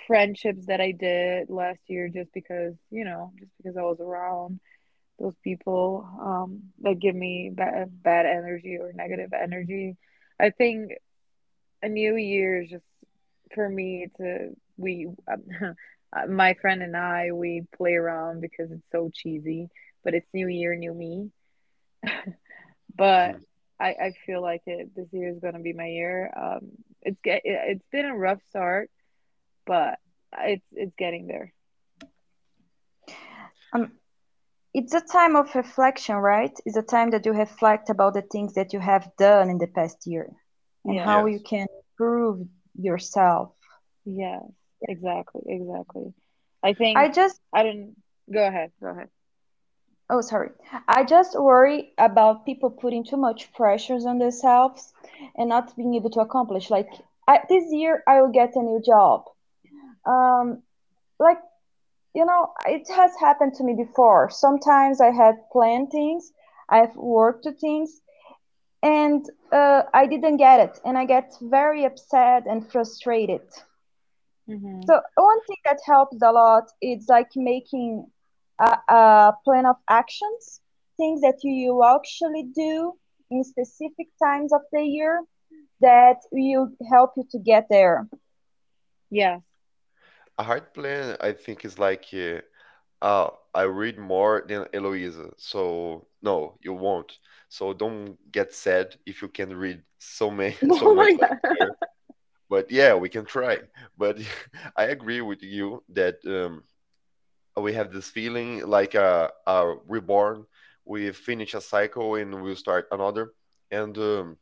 friendships 0.07 0.67
that 0.67 0.81
I 0.81 0.91
did 0.91 1.49
last 1.49 1.79
year 1.87 2.09
just 2.09 2.33
because, 2.33 2.75
you 2.91 3.05
know, 3.05 3.33
just 3.39 3.51
because 3.57 3.77
I 3.77 3.83
was 3.83 3.99
around 4.01 4.59
those 5.19 5.35
people 5.43 6.07
um, 6.21 6.63
that 6.81 6.99
give 6.99 7.15
me 7.15 7.51
bad, 7.53 8.03
bad 8.03 8.25
energy 8.25 8.77
or 8.79 8.93
negative 8.93 9.31
energy. 9.33 9.97
I 10.39 10.51
think 10.51 10.91
a 11.83 11.89
new 11.89 12.15
year 12.15 12.61
is 12.63 12.69
just 12.69 12.85
for 13.53 13.69
me 13.69 14.07
to 14.17 14.49
we 14.77 15.07
my 16.29 16.55
friend 16.61 16.83
and 16.83 16.97
I 16.97 17.31
we 17.33 17.63
play 17.77 17.93
around 17.95 18.41
because 18.41 18.71
it's 18.71 18.91
so 18.91 19.11
cheesy, 19.13 19.69
but 20.03 20.13
it's 20.15 20.27
new 20.33 20.47
year, 20.47 20.75
new 20.75 20.93
me. 20.93 21.31
but 22.97 23.35
I, 23.79 23.89
I 23.89 24.13
feel 24.25 24.41
like 24.41 24.61
it 24.67 24.89
this 24.95 25.07
year 25.11 25.29
is 25.29 25.39
going 25.39 25.53
to 25.55 25.59
be 25.59 25.73
my 25.73 25.87
year. 25.87 26.31
Um, 26.35 26.71
it's 27.01 27.19
get 27.23 27.41
it's 27.45 27.85
been 27.91 28.05
a 28.05 28.15
rough 28.17 28.41
start, 28.49 28.89
but 29.65 29.99
it's 30.39 30.65
it's 30.73 30.93
getting 30.97 31.27
there. 31.27 31.53
Um, 33.73 33.91
it's 34.73 34.93
a 34.93 35.01
time 35.01 35.35
of 35.35 35.55
reflection, 35.55 36.15
right? 36.15 36.51
It's 36.65 36.77
a 36.77 36.81
time 36.83 37.11
that 37.11 37.25
you 37.25 37.33
reflect 37.33 37.89
about 37.89 38.13
the 38.13 38.21
things 38.21 38.53
that 38.55 38.73
you 38.73 38.79
have 38.79 39.09
done 39.17 39.49
in 39.49 39.57
the 39.57 39.67
past 39.67 40.05
year 40.05 40.29
and 40.85 40.97
Yeah. 40.97 41.05
how 41.05 41.25
Yes. 41.25 41.27
you 41.27 41.39
can 41.39 41.67
improve 41.99 42.47
yourself. 42.75 43.51
Yes, 44.05 44.43
exactly, 44.87 45.41
exactly. 45.47 46.13
I 46.63 46.73
think 46.73 47.05
I 47.05 47.09
just 47.09 47.39
I 47.53 47.63
didn't 47.63 47.95
go 48.33 48.45
ahead, 48.45 48.71
go 48.81 48.89
ahead. 48.89 49.09
Oh, 50.09 50.21
sorry. 50.21 50.51
I 50.87 51.03
just 51.03 51.39
worry 51.39 51.93
about 51.97 52.45
people 52.45 52.69
putting 52.69 53.03
too 53.03 53.17
much 53.17 53.51
pressures 53.53 54.05
on 54.05 54.17
themselves 54.19 54.93
and 55.35 55.49
not 55.49 55.75
being 55.75 55.95
able 55.95 56.09
to 56.11 56.19
accomplish. 56.21 56.69
Like, 56.69 56.89
I, 57.27 57.39
this 57.49 57.71
year, 57.71 58.03
I 58.07 58.21
will 58.21 58.31
get 58.31 58.55
a 58.55 58.61
new 58.61 58.81
job. 58.81 59.25
Um, 60.05 60.63
like, 61.19 61.39
you 62.13 62.25
know, 62.25 62.53
it 62.65 62.87
has 62.89 63.11
happened 63.19 63.53
to 63.55 63.63
me 63.63 63.73
before. 63.75 64.29
Sometimes 64.29 65.01
I 65.01 65.11
had 65.11 65.35
planned 65.51 65.91
things, 65.91 66.31
I've 66.69 66.95
worked 66.95 67.43
to 67.43 67.51
things, 67.53 68.01
and 68.83 69.25
uh, 69.51 69.83
I 69.93 70.07
didn't 70.07 70.37
get 70.37 70.59
it, 70.59 70.79
and 70.85 70.97
I 70.97 71.05
get 71.05 71.33
very 71.41 71.85
upset 71.85 72.45
and 72.47 72.69
frustrated. 72.71 73.41
hmm 74.47 74.85
So 74.87 75.01
one 75.15 75.41
thing 75.47 75.57
that 75.65 75.79
helps 75.85 76.21
a 76.21 76.31
lot 76.31 76.71
is 76.81 77.07
like 77.09 77.31
making 77.35 78.11
a, 78.59 78.77
a 78.93 79.33
plan 79.43 79.65
of 79.65 79.75
actions, 79.89 80.61
things 80.97 81.21
that 81.21 81.39
you 81.43 81.83
actually 81.83 82.43
do 82.55 82.93
in 83.31 83.43
specific 83.43 84.07
times 84.21 84.53
of 84.53 84.61
the 84.71 84.81
year 84.83 85.23
that 85.81 86.17
will 86.31 86.69
help 86.89 87.11
you 87.17 87.25
to 87.31 87.39
get 87.39 87.67
there. 87.69 88.07
Yes. 89.09 89.41
A 90.37 90.43
hard 90.43 90.73
plan, 90.73 91.17
I 91.21 91.31
think, 91.33 91.65
is 91.65 91.79
like, 91.79 92.05
uh, 92.13 92.41
uh, 93.01 93.29
I 93.53 93.63
read 93.63 93.97
more 93.97 94.43
than 94.47 94.65
Eloisa, 94.73 95.31
so 95.37 96.07
no, 96.21 96.57
you 96.61 96.73
won't. 96.73 97.11
So 97.49 97.73
don't 97.73 98.17
get 98.31 98.53
sad 98.53 98.95
if 99.05 99.21
you 99.21 99.27
can 99.29 99.55
read 99.55 99.81
so 99.97 100.29
many, 100.31 100.55
so 100.71 100.89
Oh 100.89 100.93
much 100.93 101.11
my 101.17 101.17
god. 101.17 101.39
But 102.49 102.71
yeah, 102.71 102.93
we 102.95 103.09
can 103.09 103.25
try. 103.25 103.59
But 103.97 104.19
I 104.77 104.85
agree 104.85 105.21
with 105.21 105.41
you 105.43 105.83
that 105.89 106.15
um, 106.25 106.63
we 107.57 107.73
have 107.73 107.91
this 107.91 108.09
feeling 108.09 108.65
like 108.67 108.95
a, 108.95 109.31
a 109.47 109.75
reborn. 109.87 110.45
We 110.85 111.11
finish 111.11 111.53
a 111.53 111.61
cycle 111.61 112.15
and 112.15 112.43
we'll 112.43 112.55
start 112.55 112.87
another. 112.91 113.31
And 113.71 113.97
um, 113.97 114.37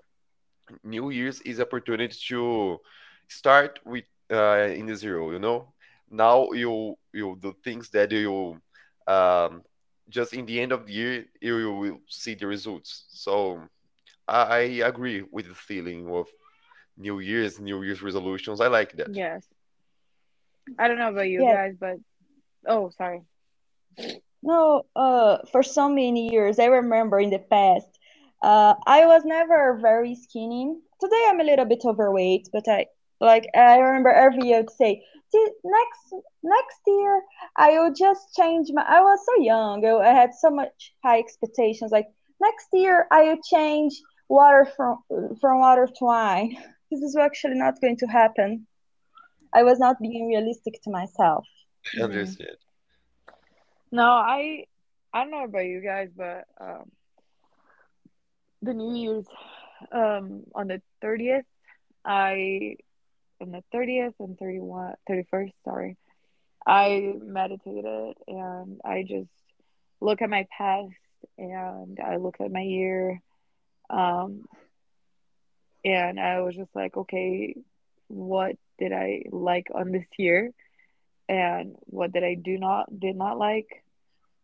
New 0.83 1.09
Year's 1.09 1.39
is 1.41 1.59
opportunity 1.59 2.15
to 2.29 2.79
start 3.27 3.79
with 3.85 4.05
uh, 4.31 4.69
in 4.75 4.87
the 4.87 4.95
zero. 4.95 5.31
You 5.31 5.39
know, 5.39 5.73
now 6.09 6.51
you 6.51 6.97
you 7.13 7.37
do 7.39 7.55
things 7.63 7.89
that 7.89 8.11
you 8.11 8.59
um, 9.07 9.63
just 10.09 10.33
in 10.33 10.45
the 10.45 10.59
end 10.59 10.71
of 10.71 10.85
the 10.87 10.93
year 10.93 11.25
you 11.39 11.71
will 11.71 11.99
see 12.07 12.33
the 12.35 12.47
results. 12.47 13.05
So 13.09 13.61
I, 14.27 14.41
I 14.41 14.59
agree 14.87 15.23
with 15.31 15.47
the 15.47 15.55
feeling 15.55 16.09
of 16.09 16.27
New 16.97 17.19
Year's, 17.19 17.59
New 17.59 17.83
Year's 17.83 18.01
resolutions. 18.01 18.59
I 18.59 18.67
like 18.67 18.93
that. 18.97 19.13
Yes. 19.15 19.45
I 20.79 20.87
don't 20.87 20.97
know 20.97 21.09
about 21.09 21.29
you 21.29 21.41
Yes. 21.43 21.55
guys, 21.55 21.75
but 21.79 21.97
oh, 22.67 22.89
sorry. 22.97 23.21
No, 24.43 24.83
uh, 24.95 25.37
for 25.51 25.63
so 25.63 25.87
many 25.89 26.29
years, 26.31 26.59
I 26.59 26.65
remember 26.65 27.19
in 27.19 27.29
the 27.29 27.39
past, 27.39 27.87
uh, 28.41 28.75
I 28.85 29.05
was 29.05 29.23
never 29.25 29.79
very 29.81 30.15
skinny. 30.15 30.75
Today 30.99 31.25
I'm 31.29 31.39
a 31.39 31.43
little 31.43 31.65
bit 31.65 31.83
overweight, 31.85 32.49
but 32.51 32.67
I 32.67 32.87
like 33.21 33.47
I 33.55 33.77
remember 33.77 34.11
every 34.11 34.47
year 34.49 34.63
to 34.63 34.73
say, 34.73 35.03
"Thi- 35.31 35.55
next 35.63 36.13
next 36.43 36.81
year 36.87 37.23
I 37.57 37.79
will 37.79 37.93
just 37.93 38.35
change 38.35 38.69
my. 38.73 38.83
I 38.83 39.01
was 39.01 39.19
so 39.25 39.35
young, 39.41 39.85
I, 39.85 39.91
I 40.09 40.13
had 40.13 40.33
so 40.33 40.49
much 40.51 40.93
high 41.03 41.19
expectations. 41.19 41.91
Like 41.91 42.07
next 42.41 42.67
year 42.73 43.07
I 43.11 43.23
will 43.23 43.41
change 43.43 43.93
water 44.27 44.65
from 44.75 44.99
from 45.39 45.59
water 45.59 45.87
to 45.87 46.05
wine. 46.05 46.57
This 46.91 47.01
is 47.01 47.15
actually 47.15 47.55
not 47.55 47.81
going 47.81 47.97
to 47.97 48.07
happen. 48.07 48.67
I 49.53 49.63
was 49.63 49.79
not 49.79 49.99
being 50.01 50.27
realistic 50.27 50.81
to 50.83 50.91
myself. 50.91 51.45
Understand. 51.99 52.57
No, 53.91 54.03
I 54.05 54.65
I 55.13 55.23
don't 55.23 55.31
know 55.31 55.43
about 55.43 55.65
you 55.65 55.81
guys, 55.81 56.09
but 56.15 56.45
um 56.59 56.91
the 58.61 58.73
New 58.73 58.95
Year's 58.95 59.27
um 59.91 60.43
on 60.55 60.67
the 60.67 60.81
30th, 61.03 61.43
I 62.05 62.77
on 63.41 63.51
the 63.51 63.63
30th 63.73 64.13
and 64.19 64.37
31 64.37 64.95
31st, 65.09 65.53
sorry. 65.65 65.97
I 66.65 67.13
meditated 67.21 68.15
and 68.27 68.79
I 68.85 69.03
just 69.07 69.29
look 69.99 70.21
at 70.21 70.29
my 70.29 70.45
past 70.57 70.93
and 71.37 71.99
I 71.99 72.17
look 72.17 72.35
at 72.39 72.51
my 72.51 72.61
year 72.61 73.19
um 73.89 74.45
and 75.85 76.19
I 76.19 76.41
was 76.41 76.55
just 76.55 76.73
like, 76.75 76.95
okay, 76.95 77.55
what 78.07 78.55
did 78.79 78.93
I 78.93 79.23
like 79.31 79.67
on 79.73 79.91
this 79.91 80.05
year 80.17 80.51
and 81.29 81.75
what 81.85 82.11
did 82.11 82.23
I 82.23 82.35
do 82.35 82.57
not 82.57 82.87
did 82.99 83.15
not 83.15 83.37
like? 83.37 83.83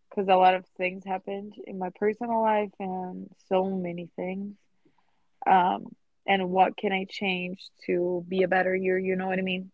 Because 0.10 0.28
a 0.28 0.36
lot 0.36 0.56
of 0.56 0.66
things 0.78 1.04
happened 1.06 1.54
in 1.68 1.78
my 1.78 1.90
personal 2.00 2.42
life 2.42 2.72
and 2.80 3.30
so 3.48 3.66
many 3.66 4.10
things. 4.16 4.56
Um, 5.46 5.96
and 6.28 6.50
what 6.50 6.78
can 6.78 6.92
I 6.92 7.06
change 7.10 7.60
to 7.86 8.24
be 8.28 8.44
a 8.44 8.48
better 8.48 8.76
year? 8.76 8.98
You 8.98 9.16
know 9.16 9.28
what 9.28 9.40
I 9.40 9.44
mean? 9.44 9.72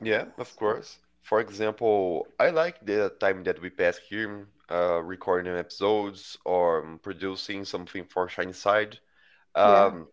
Yeah, 0.00 0.26
of 0.38 0.54
course. 0.56 0.98
For 1.22 1.40
example, 1.40 2.26
I 2.38 2.50
like 2.50 2.84
the 2.84 3.12
time 3.20 3.44
that 3.44 3.60
we 3.60 3.70
pass 3.70 3.98
here, 3.98 4.48
uh, 4.70 5.02
recording 5.02 5.54
episodes 5.54 6.36
or 6.44 6.98
producing 7.02 7.64
something 7.64 8.04
for 8.04 8.28
Shine 8.28 8.48
Inside. 8.48 8.98
Yeah. 9.62 9.86
Um, 9.86 10.08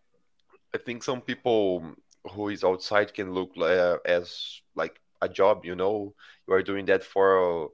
I 0.74 0.78
think 0.78 1.02
some 1.02 1.20
people 1.20 1.94
who 2.30 2.48
is 2.48 2.62
outside 2.64 3.14
can 3.14 3.32
look 3.32 3.50
uh, 3.58 3.96
as 4.04 4.60
like 4.74 5.00
a 5.22 5.28
job, 5.28 5.64
you 5.64 5.74
know, 5.74 6.14
you 6.46 6.54
are 6.54 6.62
doing 6.62 6.86
that 6.86 7.04
for 7.04 7.70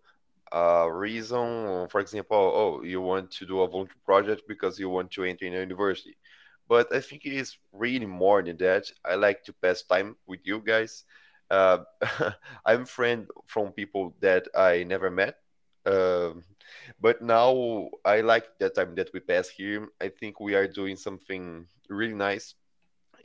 a 0.53 0.93
reason. 0.93 1.89
For 1.89 2.01
example, 2.01 2.37
oh, 2.37 2.83
you 2.83 3.01
want 3.01 3.31
to 3.33 3.47
do 3.47 3.61
a 3.61 3.69
volunteer 3.69 3.97
project 4.05 4.43
because 4.49 4.79
you 4.79 4.89
want 4.89 5.11
to 5.13 5.25
enter 5.25 5.47
in 5.47 5.55
a 5.55 5.61
university. 5.61 6.17
But 6.69 6.93
I 6.93 7.01
think 7.01 7.25
it 7.25 7.33
is 7.33 7.57
really 7.73 8.07
more 8.07 8.43
than 8.43 8.57
that. 8.59 8.91
I 9.05 9.15
like 9.15 9.45
to 9.45 9.53
pass 9.53 9.83
time 9.83 10.17
with 10.27 10.41
you 10.45 10.61
guys. 10.61 11.05
Uh, 11.51 11.79
I'm 12.67 12.87
friend 12.87 13.27
from 13.47 13.73
people 13.73 14.15
that 14.21 14.49
I 14.55 14.85
never 14.85 15.11
met. 15.11 15.37
Um, 15.85 16.43
but 17.01 17.23
now 17.23 17.89
I 18.05 18.23
like 18.23 18.59
that 18.59 18.75
time 18.75 18.97
that 18.97 19.11
we 19.15 19.21
pass 19.21 19.49
here. 19.49 19.89
I 20.01 20.09
think 20.09 20.41
we 20.41 20.55
are 20.57 20.67
doing 20.67 20.97
something 20.97 21.67
really 21.89 22.15
nice. 22.15 22.55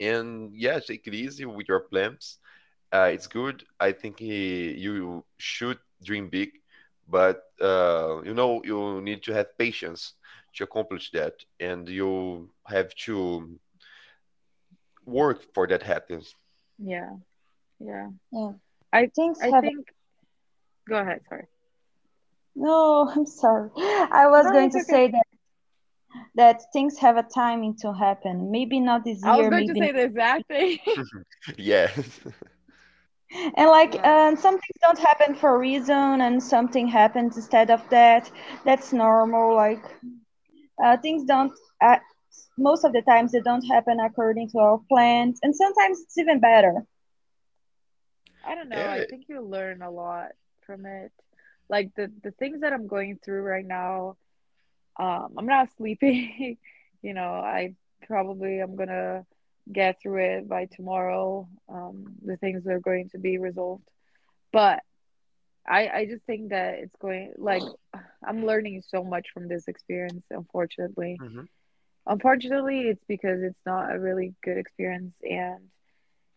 And 0.00 0.52
yeah, 0.54 0.78
take 0.78 1.06
it 1.06 1.14
easy 1.14 1.44
with 1.44 1.68
your 1.68 1.80
plans. 1.80 2.38
Uh, 2.92 3.10
it's 3.12 3.26
good. 3.26 3.64
I 3.80 3.92
think 3.92 4.18
he, 4.18 4.72
you 4.72 5.24
should 5.38 5.78
dream 6.04 6.28
big, 6.28 6.50
but 7.08 7.42
uh, 7.60 8.22
you 8.24 8.34
know 8.34 8.62
you 8.64 9.00
need 9.02 9.22
to 9.24 9.32
have 9.32 9.56
patience 9.58 10.14
to 10.54 10.64
accomplish 10.64 11.10
that, 11.12 11.34
and 11.60 11.88
you 11.88 12.50
have 12.66 12.94
to 13.06 13.58
work 15.06 15.42
for 15.54 15.66
that 15.68 15.82
happens. 15.82 16.34
Yeah. 16.78 17.16
Yeah. 17.78 18.10
Yeah. 18.32 18.52
I 18.92 19.06
think 19.14 19.38
I 19.42 19.50
have 19.50 19.62
think 19.62 19.88
go 20.88 20.96
ahead, 20.98 21.20
sorry. 21.28 21.46
no, 22.54 23.08
I'm 23.14 23.26
sorry. 23.26 23.70
I 23.76 24.26
was 24.28 24.46
No, 24.46 24.52
going 24.52 24.70
to 24.70 24.78
okay. 24.78 24.84
say 24.84 25.08
that 25.10 25.26
that 26.34 26.62
things 26.72 26.98
have 26.98 27.16
a 27.16 27.22
timing 27.22 27.76
to 27.82 27.92
happen. 27.92 28.50
Maybe 28.50 28.80
not 28.80 29.04
this 29.04 29.24
year. 29.24 29.32
I 29.32 29.36
was 29.36 29.46
year, 29.46 29.50
going 29.50 29.66
to 29.66 29.74
say 29.76 29.92
the 29.92 30.04
exact 30.04 30.48
thing. 30.48 30.78
yeah. 31.56 31.90
and 33.56 33.68
like 33.68 33.94
Yeah. 33.94 34.06
um, 34.06 34.36
some 34.36 34.54
things 34.54 34.78
don't 34.82 34.98
happen 34.98 35.34
for 35.34 35.54
a 35.54 35.58
reason, 35.58 36.20
and 36.20 36.42
something 36.42 36.88
happens 36.88 37.36
instead 37.36 37.70
of 37.70 37.88
that. 37.90 38.30
That's 38.64 38.92
normal. 38.92 39.54
Like 39.54 39.82
uh, 40.84 40.96
things 40.98 41.24
don't. 41.24 41.52
Uh, 41.82 41.96
most 42.58 42.84
of 42.84 42.92
the 42.92 43.02
times 43.02 43.32
they 43.32 43.40
don't 43.40 43.64
happen 43.66 43.98
according 44.00 44.48
to 44.50 44.58
our 44.58 44.80
plans, 44.88 45.38
and 45.42 45.54
sometimes 45.54 46.00
it's 46.02 46.18
even 46.18 46.40
better. 46.40 46.84
I 48.44 48.54
don't 48.54 48.68
know. 48.68 48.86
I 48.86 49.02
think 49.02 49.24
you 49.28 49.40
learn 49.40 49.82
a 49.82 49.90
lot 49.90 50.32
from 50.66 50.86
it. 50.86 51.12
Like 51.68 51.92
the 51.96 52.12
the 52.22 52.32
things 52.32 52.60
that 52.60 52.72
I'm 52.72 52.86
going 52.86 53.18
through 53.24 53.42
right 53.42 53.64
now, 53.66 54.16
um, 54.98 55.34
I'm 55.38 55.46
not 55.46 55.70
sleeping. 55.76 56.58
You 57.02 57.14
know, 57.14 57.32
I 57.34 57.74
probably 58.06 58.60
am 58.60 58.76
gonna 58.76 59.24
get 59.70 60.00
through 60.00 60.24
it 60.38 60.48
by 60.48 60.66
tomorrow. 60.66 61.48
Um, 61.68 62.14
the 62.24 62.36
things 62.36 62.66
are 62.66 62.80
going 62.80 63.08
to 63.10 63.18
be 63.18 63.38
resolved. 63.38 63.88
But 64.52 64.80
I 65.66 65.88
I 65.88 66.06
just 66.06 66.24
think 66.24 66.50
that 66.50 66.74
it's 66.78 66.96
going 67.00 67.32
like 67.36 67.66
I'm 68.26 68.44
learning 68.46 68.82
so 68.86 69.02
much 69.04 69.28
from 69.32 69.48
this 69.48 69.68
experience, 69.68 70.24
unfortunately. 70.30 71.20
hmm 71.20 71.44
Unfortunately, 72.06 72.80
it's 72.88 73.04
because 73.06 73.42
it's 73.42 73.64
not 73.66 73.92
a 73.94 73.98
really 73.98 74.34
good 74.42 74.58
experience 74.58 75.14
and 75.22 75.70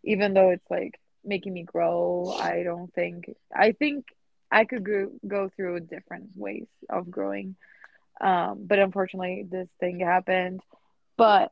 even 0.04 0.34
though 0.34 0.50
it's 0.50 0.70
like 0.70 1.00
making 1.24 1.54
me 1.54 1.64
grow, 1.64 2.36
I 2.40 2.64
don't 2.64 2.94
think 2.94 3.26
I 3.54 3.72
think 3.72 4.06
I 4.52 4.66
could 4.66 4.84
go, 4.86 5.10
go 5.28 5.50
through 5.56 5.82
different 5.82 6.30
ways 6.36 6.68
of 6.90 7.10
growing. 7.10 7.56
Um, 8.22 8.66
but 8.68 8.80
unfortunately, 8.80 9.46
this 9.50 9.70
thing 9.80 10.00
happened. 10.00 10.62
But 11.18 11.52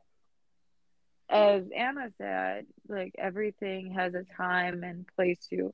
as 1.30 1.64
Anna 1.76 2.10
said, 2.18 2.66
like 2.88 3.14
everything 3.18 3.92
has 3.92 4.14
a 4.14 4.24
time 4.36 4.82
and 4.84 5.06
place 5.16 5.38
to 5.50 5.72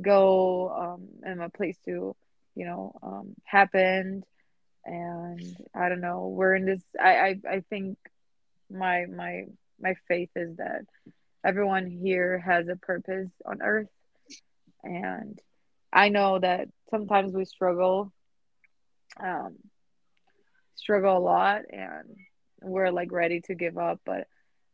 go, 0.00 0.70
um, 0.70 1.08
and 1.22 1.42
a 1.42 1.48
place 1.50 1.78
to, 1.86 2.14
you 2.54 2.66
know, 2.66 2.92
um, 3.02 3.34
happen. 3.44 4.22
And 4.84 5.56
I 5.74 5.88
don't 5.88 6.00
know, 6.00 6.28
we're 6.28 6.54
in 6.54 6.64
this. 6.66 6.82
I 7.00 7.10
I, 7.16 7.36
I 7.56 7.60
think 7.70 7.98
my 8.70 9.06
my 9.06 9.44
my 9.80 9.94
faith 10.08 10.30
is 10.36 10.56
that 10.56 10.82
everyone 11.44 11.86
here 11.86 12.38
has 12.38 12.68
a 12.68 12.76
purpose 12.76 13.30
on 13.46 13.60
earth 13.62 13.88
and 14.82 15.38
i 15.92 16.08
know 16.08 16.38
that 16.38 16.68
sometimes 16.90 17.32
we 17.34 17.44
struggle 17.44 18.12
um 19.20 19.56
struggle 20.74 21.16
a 21.16 21.20
lot 21.20 21.62
and 21.70 22.16
we're 22.62 22.90
like 22.90 23.12
ready 23.12 23.40
to 23.40 23.54
give 23.54 23.76
up 23.78 24.00
but 24.04 24.26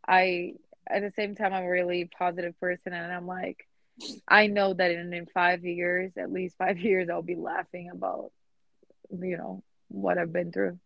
i 0.09 0.55
at 0.91 1.03
the 1.03 1.13
same 1.13 1.37
time 1.37 1.55
i'm 1.55 1.65
a 1.65 1.71
really 1.71 2.11
positive 2.19 2.59
person 2.61 2.95
and 2.95 3.13
i'm 3.13 3.27
like 3.29 3.67
i 4.29 4.47
know 4.47 4.75
that 4.75 4.91
in, 4.93 5.13
in 5.15 5.27
five 5.27 5.65
years 5.65 6.13
at 6.19 6.33
least 6.33 6.57
five 6.59 6.79
years 6.89 7.09
i'll 7.11 7.23
be 7.23 7.37
laughing 7.37 7.91
about 7.93 8.33
you 9.21 9.37
know 9.39 9.63
what 9.89 10.19
i've 10.19 10.33
been 10.33 10.53
through 10.53 10.79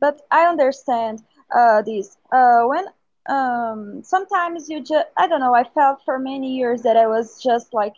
But 0.00 0.20
I 0.30 0.46
understand 0.46 1.22
uh, 1.54 1.82
this. 1.82 2.16
Uh, 2.32 2.64
when 2.64 2.86
um, 3.28 4.02
sometimes 4.02 4.68
you 4.68 4.80
just, 4.82 5.06
I 5.16 5.26
don't 5.28 5.40
know, 5.40 5.54
I 5.54 5.64
felt 5.64 6.02
for 6.04 6.18
many 6.18 6.54
years 6.56 6.82
that 6.82 6.96
I 6.96 7.06
was 7.06 7.42
just 7.42 7.72
like 7.74 7.94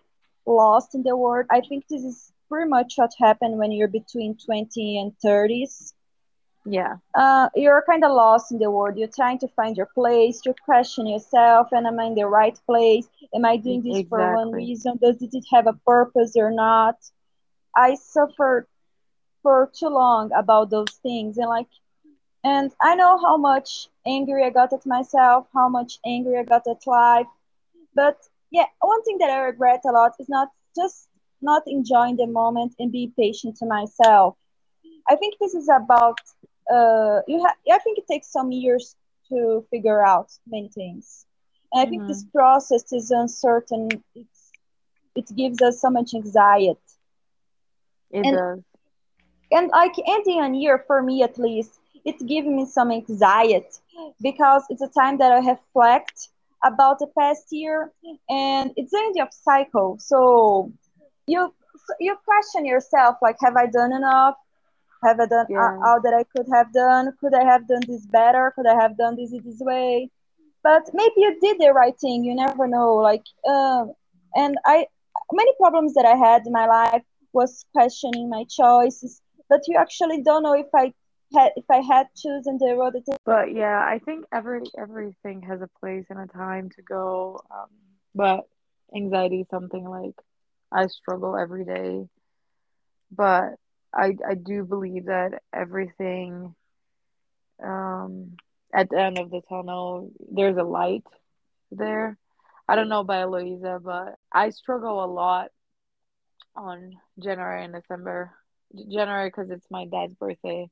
lost 0.47 0.95
in 0.95 1.03
the 1.03 1.17
world. 1.17 1.47
I 1.51 1.61
think 1.61 1.87
this 1.89 2.05
is 2.05 2.33
pretty 2.49 2.69
much 2.69 2.95
what 2.97 3.13
happened 3.19 3.59
when 3.59 3.73
you're 3.73 3.89
between 3.89 4.37
20 4.37 4.99
and 4.99 5.19
30s. 5.19 5.95
Yeah 6.67 6.97
Uh, 7.15 7.49
you're 7.55 7.83
kind 7.91 8.05
of 8.05 8.13
lost 8.13 8.53
in 8.53 8.59
the 8.59 8.71
world. 8.71 8.97
You're 8.99 9.17
trying 9.21 9.39
to 9.41 9.49
find 9.57 9.77
your 9.77 9.91
place. 9.95 10.43
You 10.47 10.55
question 10.71 11.07
yourself, 11.07 11.69
and 11.73 11.87
am 11.87 11.99
I 12.01 12.05
in 12.07 12.15
the 12.15 12.27
right 12.27 12.59
place? 12.67 13.09
Am 13.35 13.45
I 13.45 13.57
doing 13.57 13.83
this 13.83 14.03
for 14.09 14.29
one 14.31 14.53
reason? 14.53 14.99
Does 15.03 15.23
it 15.23 15.45
have 15.53 15.67
a 15.67 15.79
purpose 15.93 16.33
or 16.37 16.51
not? 16.51 16.97
I 17.77 17.95
suffered 17.97 18.67
for 19.43 19.71
too 19.79 19.89
long 19.89 20.31
about 20.33 20.71
those 20.71 20.93
things, 21.03 21.39
and 21.39 21.49
like 21.49 21.69
and 22.45 22.71
I 22.81 22.95
know 22.95 23.19
how 23.19 23.37
much 23.37 23.89
angry 24.07 24.45
I 24.45 24.51
got 24.51 24.73
at 24.73 24.87
myself, 24.87 25.47
how 25.55 25.69
much 25.69 25.99
angry 26.07 26.39
I 26.39 26.45
got 26.45 26.67
at 26.67 26.87
life. 26.87 27.27
But 27.95 28.19
yeah, 28.51 28.67
one 28.81 29.03
thing 29.05 29.19
that 29.19 29.31
I 29.31 29.39
regret 29.39 29.81
a 29.87 29.93
lot 29.93 30.13
is 30.21 30.29
not 30.29 30.49
just 30.77 31.09
not 31.41 31.63
enjoying 31.67 32.17
the 32.17 32.27
moment 32.27 32.75
and 32.79 32.91
be 32.93 33.13
patient 33.17 33.57
to 33.59 33.67
myself. 33.67 34.37
I 35.09 35.17
think 35.17 35.37
this 35.39 35.55
is 35.55 35.69
about 35.69 36.19
uh 36.73 37.21
you 37.27 37.41
ha- 37.45 37.57
I 37.73 37.79
think 37.79 37.99
it 37.99 38.07
takes 38.11 38.29
some 38.33 38.51
years 38.53 38.97
to 39.29 39.65
figure 39.71 40.05
out 40.05 40.29
many 40.47 40.69
things. 40.69 41.27
And 41.73 41.83
I 41.83 41.87
think 41.87 42.07
this 42.07 42.23
hmm 42.23 42.35
process 42.35 42.93
is 42.93 43.11
uncertain. 43.11 43.89
It's 44.15 44.53
it 45.17 45.35
gives 45.37 45.63
us 45.63 45.81
so 45.81 45.91
much 45.91 46.15
anxiety. 46.15 46.77
it 48.11 48.25
And 48.25 48.39
does 48.39 48.63
and 49.51 49.69
like 49.71 49.95
ending 50.07 50.41
a 50.41 50.57
year 50.59 50.83
for 50.87 51.03
me 51.03 51.23
at 51.23 51.39
least 51.39 51.79
it's 52.05 52.23
giving 52.23 52.57
me 52.57 52.65
some 52.67 52.91
anxiety 52.91 53.67
because 54.21 54.65
it's 54.71 54.83
a 54.83 54.89
time 54.89 55.19
that 55.19 55.33
i 55.33 55.39
reflect 55.39 56.29
about 56.65 56.99
the 56.99 57.07
past 57.19 57.47
year 57.51 57.91
and 58.29 58.73
it's 58.77 58.91
the 58.93 58.99
end 58.99 59.17
of 59.21 59.29
cycle 59.33 59.97
so 60.01 60.71
you 61.27 61.53
you 62.01 62.17
question 62.25 62.65
yourself 62.67 63.17
like 63.23 63.37
have 63.43 63.57
i 63.57 63.67
done 63.67 63.93
enough 63.93 64.37
have 65.07 65.21
i 65.21 65.27
done 65.27 65.47
yeah. 65.49 65.79
all 65.85 66.01
that 66.03 66.15
i 66.15 66.25
could 66.35 66.47
have 66.53 66.73
done? 66.73 67.13
Could 67.21 67.35
i 67.35 67.45
have 67.45 67.67
done 67.69 67.83
this 67.87 68.07
better? 68.07 68.53
Could 68.55 68.67
i 68.67 68.75
have 68.83 68.97
done 68.97 69.17
this 69.17 69.33
this 69.33 69.61
way? 69.61 70.11
But 70.63 70.85
maybe 70.93 71.19
you 71.25 71.39
did 71.41 71.59
the 71.61 71.73
right 71.73 71.97
thing. 71.99 72.25
You 72.25 72.35
never 72.35 72.67
know. 72.67 72.95
Like 72.97 73.25
um 73.49 73.93
and 74.35 74.57
i 74.65 74.87
many 75.33 75.53
problems 75.63 75.95
that 75.95 76.05
i 76.05 76.17
had 76.27 76.47
in 76.47 76.53
my 76.53 76.67
life 76.67 77.03
was 77.33 77.65
questioning 77.73 78.29
my 78.29 78.45
choices. 78.61 79.21
But 79.49 79.63
you 79.69 79.77
actually 79.79 80.23
don't 80.23 80.43
know 80.43 80.55
if 80.55 80.71
i 80.75 80.93
had 81.35 81.53
if 81.57 81.65
i 81.71 81.81
had 81.93 82.07
chosen 82.23 82.59
the 82.59 82.75
road 82.79 82.95
that 82.95 83.19
But 83.25 83.53
yeah, 83.55 83.79
I 83.95 83.99
think 84.07 84.25
every 84.33 84.63
everything 84.79 85.43
has 85.43 85.61
a 85.63 85.71
place 85.81 86.07
and 86.11 86.21
a 86.21 86.27
time 86.27 86.71
to 86.77 86.83
go. 86.83 87.41
Um, 87.51 87.71
but 88.15 88.41
anxiety 88.95 89.41
is 89.43 89.49
something 89.51 89.85
like 89.99 90.17
I 90.73 90.87
struggle 90.87 91.37
every 91.37 91.65
day. 91.65 92.09
But 93.11 93.55
I 93.97 94.17
I 94.29 94.35
do 94.35 94.65
believe 94.65 95.07
that 95.07 95.43
everything 95.53 96.55
um 97.63 98.37
at 98.75 98.89
the 98.91 99.01
end 99.01 99.19
of 99.19 99.31
the 99.31 99.41
tunnel 99.49 100.11
there's 100.31 100.57
a 100.57 100.63
light 100.65 101.05
there. 101.71 102.19
I 102.69 102.77
don't 102.77 102.89
know 102.89 103.01
about 103.01 103.23
Eloisa, 103.23 103.81
but 103.83 104.17
I 104.33 104.51
struggle 104.51 105.05
a 105.05 105.07
lot 105.07 105.51
on 106.57 106.93
January 107.23 107.65
and 107.65 107.75
December. 107.75 108.33
January 108.93 109.29
because 109.29 109.51
it's 109.51 109.67
my 109.71 109.87
dad's 109.87 110.15
birthday 110.15 110.69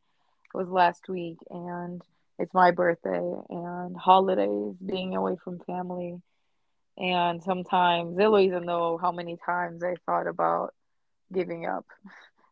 it 0.55 0.57
was 0.57 0.69
last 0.69 1.09
week 1.09 1.37
and 1.51 2.03
it's 2.39 2.53
my 2.55 2.71
birthday 2.71 3.21
and 3.51 3.97
holidays 3.97 4.75
being 4.85 5.15
away 5.17 5.37
from 5.43 5.59
family 5.61 6.21
and 6.99 7.43
sometimes 7.43 8.19
even 8.19 8.65
know 8.67 8.99
how 9.01 9.13
many 9.13 9.37
times 9.45 9.83
I 9.83 9.95
thought 10.07 10.27
about 10.27 10.75
giving 11.33 11.67
up 11.67 11.87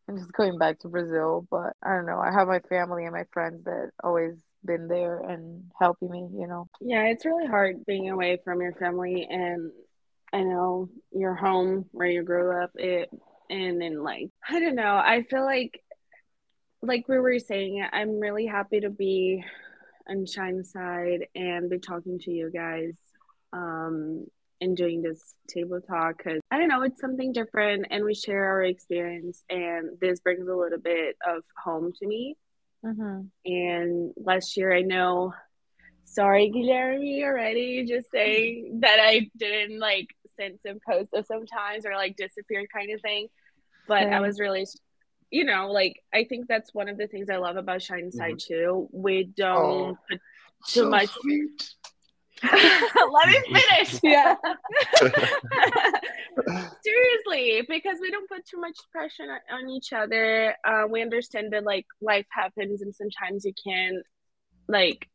and 0.09 0.19
just 0.19 0.33
going 0.33 0.59
back 0.59 0.79
to 0.81 0.88
Brazil 0.88 1.47
but 1.51 1.75
I 1.83 1.95
don't 1.95 2.07
know. 2.07 2.19
I 2.19 2.33
have 2.33 2.49
my 2.49 2.61
family 2.61 3.05
and 3.05 3.12
my 3.12 3.25
friends 3.33 3.65
that 3.65 3.91
always 4.03 4.35
been 4.65 4.88
there 4.88 5.19
and 5.19 5.65
helping 5.79 6.11
me 6.11 6.29
you 6.35 6.47
know. 6.47 6.69
Yeah, 6.81 7.05
it's 7.05 7.25
really 7.25 7.47
hard 7.47 7.85
being 7.87 8.11
away 8.11 8.38
from 8.45 8.61
your 8.61 8.73
family 8.75 9.27
and 9.31 9.73
I 10.33 10.43
know 10.43 10.88
your 11.12 11.35
home 11.35 11.87
where 11.93 12.09
you 12.09 12.23
grew 12.23 12.62
up 12.62 12.71
it 12.77 13.11
and 13.51 13.81
then 13.81 14.03
like 14.03 14.31
I 14.49 14.61
don't 14.61 14.75
know. 14.77 14.97
I 14.97 15.25
feel 15.29 15.45
like 15.45 15.83
like 16.83 17.07
we 17.09 17.19
were 17.19 17.38
saying, 17.38 17.87
I'm 17.93 18.19
really 18.19 18.47
happy 18.47 18.81
to 18.81 18.91
be 18.91 19.45
on 20.09 20.27
Shine 20.27 20.65
side 20.65 21.29
and 21.35 21.71
be 21.71 21.79
talking 21.79 22.19
to 22.21 22.31
you 22.31 22.51
guys. 22.51 22.97
Um 23.53 24.27
and 24.62 24.77
doing 24.77 25.03
this 25.03 25.35
table 25.48 25.81
talk 25.81 26.18
because 26.18 26.40
I 26.51 26.59
don't 26.59 26.68
know, 26.68 26.83
it's 26.83 27.01
something 27.01 27.33
different 27.33 27.87
and 27.90 28.05
we 28.05 28.14
share 28.14 28.44
our 28.44 28.62
experience 28.62 29.42
and 29.51 29.98
this 30.01 30.20
brings 30.20 30.46
a 30.48 30.55
little 30.55 30.79
bit 30.79 31.16
of 31.27 31.42
home 31.62 31.92
to 31.98 32.07
me. 32.07 32.37
Mm-hmm. 32.85 33.22
And 33.44 34.12
last 34.16 34.57
year, 34.57 34.72
I 34.72 34.83
know, 34.83 35.35
sorry, 36.05 36.53
Guilherme, 36.55 37.25
already 37.25 37.85
just 37.87 38.11
saying 38.11 38.81
that 38.81 38.98
I 39.01 39.31
didn't 39.37 39.81
like 39.81 40.09
send 40.38 40.59
some 40.66 40.79
posts 40.88 41.12
of 41.12 41.27
sometimes 41.27 41.85
or 41.85 41.94
like 41.94 42.16
disappeared 42.16 42.66
kind 42.72 42.92
of 42.92 43.01
thing. 43.01 43.29
But 43.88 44.05
I 44.12 44.20
was 44.20 44.38
really, 44.38 44.64
you 45.31 45.44
know, 45.44 45.72
like 45.72 45.94
I 46.14 46.25
think 46.25 46.46
that's 46.46 46.72
one 46.72 46.88
of 46.88 46.98
the 46.98 47.09
things 47.09 47.29
I 47.29 47.37
love 47.37 47.57
about 47.57 47.83
Shine 47.83 48.12
Side 48.12 48.35
mm-hmm. 48.35 48.55
too. 48.55 48.88
We 48.92 49.25
don't 49.25 49.96
oh, 49.96 49.98
put 50.09 50.20
too 50.68 50.83
so 50.83 50.88
much. 50.88 51.09
Sweet. 51.20 51.75
Let 53.13 53.29
me 53.29 53.41
finish. 53.47 54.01
Yeah. 54.03 54.35
Seriously, 56.83 57.63
because 57.69 57.99
we 58.01 58.11
don't 58.11 58.29
put 58.29 58.45
too 58.47 58.59
much 58.59 58.77
pressure 58.91 59.41
on 59.51 59.69
each 59.69 59.93
other. 59.93 60.57
Uh, 60.65 60.87
we 60.91 61.03
understand 61.03 61.53
that 61.53 61.65
like 61.65 61.87
life 62.01 62.27
happens, 62.31 62.83
and 62.83 62.95
sometimes 62.95 63.45
you 63.45 63.53
can't 63.65 64.05
like 64.69 65.09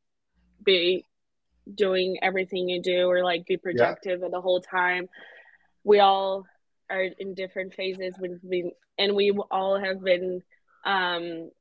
be 0.63 1.04
doing 1.74 2.18
everything 2.22 2.70
you 2.70 2.82
do 2.82 3.10
or 3.10 3.24
like 3.24 3.46
be 3.46 3.58
productive 3.58 4.22
yeah. 4.22 4.30
the 4.32 4.42
whole 4.42 4.62
time. 4.62 5.08
We 5.84 6.00
all 6.00 6.46
are 6.90 7.04
in 7.04 7.34
different 7.34 7.74
phases. 7.74 8.16
We've 8.20 8.42
been, 8.48 8.72
and 8.98 9.16
we 9.16 9.32
all 9.52 9.78
have 9.78 10.02
been 10.02 10.44
um, 10.86 11.52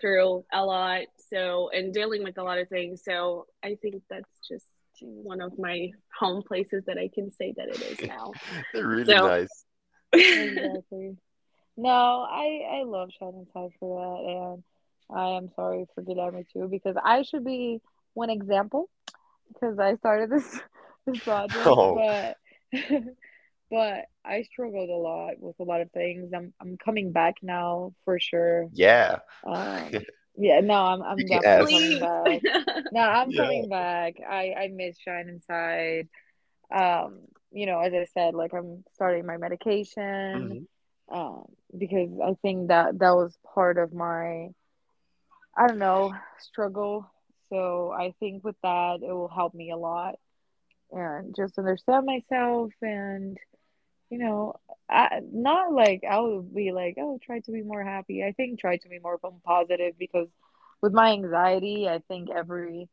through 0.00 0.44
a 0.52 0.64
lot. 0.64 1.04
So, 1.30 1.70
and 1.72 1.94
dealing 1.94 2.24
with 2.24 2.38
a 2.38 2.42
lot 2.42 2.58
of 2.58 2.68
things. 2.68 3.02
So, 3.04 3.46
I 3.62 3.76
think 3.80 4.02
that's 4.10 4.34
just 4.46 4.66
one 5.02 5.40
of 5.40 5.58
my 5.58 5.90
home 6.18 6.42
places 6.42 6.84
that 6.86 6.98
I 6.98 7.08
can 7.12 7.30
say 7.32 7.54
that 7.56 7.68
it 7.68 7.80
is 7.80 8.08
now. 8.08 8.32
They're 8.74 8.86
really 8.86 9.04
so, 9.04 9.26
nice. 9.26 9.64
exactly. 10.12 11.16
No, 11.76 11.90
I 11.90 12.80
I 12.80 12.82
love 12.84 13.10
Shine 13.18 13.46
Inside 13.46 13.70
for 13.78 14.00
that, 14.00 14.30
and 14.30 14.64
I 15.16 15.36
am 15.36 15.50
sorry 15.54 15.86
for 15.94 16.02
Guilherme 16.02 16.44
too 16.52 16.68
because 16.68 16.96
I 17.02 17.22
should 17.22 17.44
be 17.44 17.80
one 18.14 18.30
example 18.30 18.88
because 19.52 19.78
I 19.78 19.96
started 19.96 20.30
this 20.30 20.60
this 21.06 21.20
project, 21.20 21.66
oh. 21.66 21.94
but 21.94 22.36
but 23.70 24.06
I 24.24 24.42
struggled 24.42 24.90
a 24.90 24.92
lot 24.92 25.34
with 25.38 25.56
a 25.60 25.64
lot 25.64 25.80
of 25.80 25.90
things. 25.92 26.32
I'm 26.34 26.52
I'm 26.60 26.76
coming 26.78 27.12
back 27.12 27.36
now 27.42 27.92
for 28.04 28.18
sure. 28.18 28.68
Yeah. 28.72 29.18
Um, 29.46 29.92
yeah, 30.38 30.60
no, 30.60 30.74
I'm 30.74 31.02
I'm 31.02 31.16
definitely 31.18 31.98
coming 31.98 32.42
back. 32.42 32.84
no, 32.92 33.00
I'm 33.00 33.30
yeah. 33.30 33.42
coming 33.42 33.68
back. 33.68 34.14
I 34.28 34.54
I 34.56 34.68
miss 34.68 34.96
Shine 34.98 35.28
Inside. 35.28 36.08
Um, 36.74 37.20
you 37.50 37.66
know, 37.66 37.80
as 37.80 37.92
I 37.92 38.06
said, 38.14 38.34
like 38.34 38.52
I'm 38.52 38.84
starting 38.94 39.26
my 39.26 39.36
medication. 39.36 39.94
Mm-hmm. 40.00 40.64
Um, 41.10 41.44
because 41.76 42.10
I 42.22 42.34
think 42.42 42.68
that 42.68 42.98
that 42.98 43.12
was 43.12 43.36
part 43.54 43.78
of 43.78 43.94
my 43.94 44.50
I 45.56 45.66
don't 45.66 45.78
know, 45.78 46.14
struggle. 46.38 47.10
So 47.50 47.90
I 47.90 48.14
think 48.20 48.44
with 48.44 48.56
that 48.62 49.00
it 49.02 49.12
will 49.12 49.28
help 49.28 49.54
me 49.54 49.70
a 49.70 49.76
lot 49.76 50.16
and 50.92 51.34
just 51.36 51.58
understand 51.58 52.06
myself 52.06 52.70
and 52.80 53.36
you 54.10 54.18
know, 54.18 54.54
I, 54.88 55.20
not 55.32 55.72
like 55.72 56.02
I 56.08 56.18
would 56.18 56.54
be 56.54 56.72
like, 56.72 56.96
oh, 56.98 57.18
try 57.22 57.40
to 57.40 57.52
be 57.52 57.62
more 57.62 57.82
happy. 57.82 58.24
I 58.24 58.32
think 58.32 58.58
try 58.58 58.76
to 58.78 58.88
be 58.88 58.98
more 58.98 59.18
positive 59.44 59.94
because 59.98 60.28
with 60.80 60.92
my 60.92 61.12
anxiety, 61.12 61.88
I 61.88 62.00
think 62.08 62.30
everything 62.30 62.88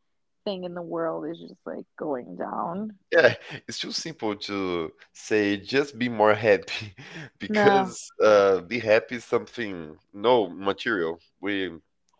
in 0.45 0.73
the 0.73 0.81
world 0.81 1.25
is 1.29 1.39
just 1.39 1.55
like 1.65 1.85
going 1.97 2.35
down. 2.35 2.95
Yeah, 3.11 3.35
it's 3.67 3.79
too 3.79 3.91
simple 3.91 4.35
to 4.35 4.91
say 5.13 5.57
just 5.57 5.97
be 5.97 6.09
more 6.09 6.33
happy 6.33 6.93
because 7.39 8.11
no. 8.19 8.27
uh, 8.27 8.61
be 8.61 8.79
happy 8.79 9.15
is 9.15 9.23
something 9.23 9.97
no 10.13 10.49
material. 10.49 11.19
We 11.39 11.71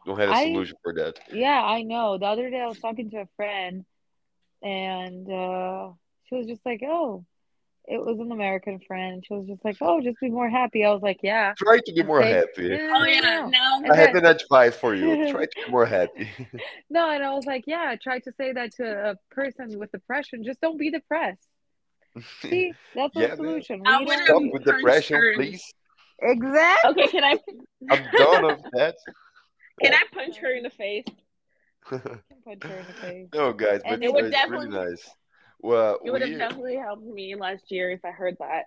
don't 0.06 0.20
have 0.20 0.30
a 0.30 0.38
solution 0.38 0.78
for 0.82 0.94
that. 0.94 1.20
Yeah, 1.34 1.62
I 1.62 1.82
know. 1.82 2.18
The 2.18 2.28
other 2.28 2.50
day 2.50 2.62
I 2.62 2.68
was 2.68 2.80
talking 2.80 3.10
to 3.10 3.18
a 3.18 3.28
friend 3.36 3.84
and 4.64 5.30
uh, 5.30 5.90
she 6.30 6.36
was 6.36 6.48
just 6.48 6.66
like, 6.66 6.82
oh 6.88 7.26
it 7.88 8.04
was 8.04 8.20
an 8.20 8.32
American 8.32 8.80
friend. 8.88 9.24
She 9.26 9.34
was 9.34 9.48
just 9.48 9.64
like, 9.64 9.78
"Oh, 9.82 10.02
just 10.02 10.20
be 10.20 10.30
more 10.30 10.50
happy." 10.50 10.84
I 10.84 10.92
was 10.92 11.02
like, 11.02 11.20
"Yeah." 11.22 11.54
Try 11.58 11.80
to 11.86 11.94
be 11.94 12.04
more 12.04 12.22
happy. 12.22 12.74
Oh 12.74 13.04
yeah, 13.04 13.44
oh, 13.46 13.50
no. 13.50 13.92
I 13.92 13.96
have 13.96 14.16
an 14.16 14.26
advice 14.26 14.76
for 14.76 14.96
you. 14.96 15.30
Try 15.32 15.46
to 15.46 15.66
be 15.66 15.72
more 15.72 15.86
happy. 15.86 16.30
no, 16.90 17.10
and 17.10 17.24
I 17.24 17.34
was 17.34 17.46
like, 17.46 17.64
"Yeah." 17.68 17.86
I 17.88 17.98
tried 18.02 18.24
to 18.24 18.34
say 18.38 18.54
that 18.54 18.74
to 18.76 19.12
a 19.12 19.16
person 19.34 19.78
with 19.78 19.92
depression. 19.92 20.44
Just 20.44 20.62
don't 20.62 20.78
be 20.78 20.90
depressed. 20.90 21.48
See, 22.42 22.74
that's 22.96 23.16
yeah, 23.16 23.28
the 23.28 23.36
solution. 23.36 23.82
I 23.86 24.06
Stop 24.06 24.44
with 24.52 24.64
depression, 24.64 25.18
her. 25.18 25.34
please. 25.36 25.64
Exactly. 26.22 27.04
Okay, 27.04 27.08
can 27.12 27.24
I? 27.24 27.38
I'm 27.92 28.06
done 28.18 28.52
of 28.52 28.60
that. 28.74 28.96
Can 29.82 29.94
I 29.94 30.04
punch 30.14 30.38
her 30.38 30.54
in 30.54 30.64
the 30.64 30.70
face? 30.70 31.06
punch 31.90 32.64
her 32.64 32.76
in 32.78 32.88
the 32.88 32.94
face. 32.94 33.28
No, 33.34 33.54
guys, 33.54 33.82
but 33.84 34.02
it 34.02 34.12
would 34.12 34.32
definitely... 34.32 34.68
really 34.68 34.90
nice. 34.92 35.10
Well, 35.66 35.98
it 36.06 36.12
would 36.12 36.22
have 36.22 36.38
definitely 36.38 36.76
helped 36.76 37.04
me 37.04 37.36
last 37.36 37.72
year 37.72 37.90
if 37.90 38.06
I 38.06 38.12
heard 38.12 38.38
that. 38.40 38.66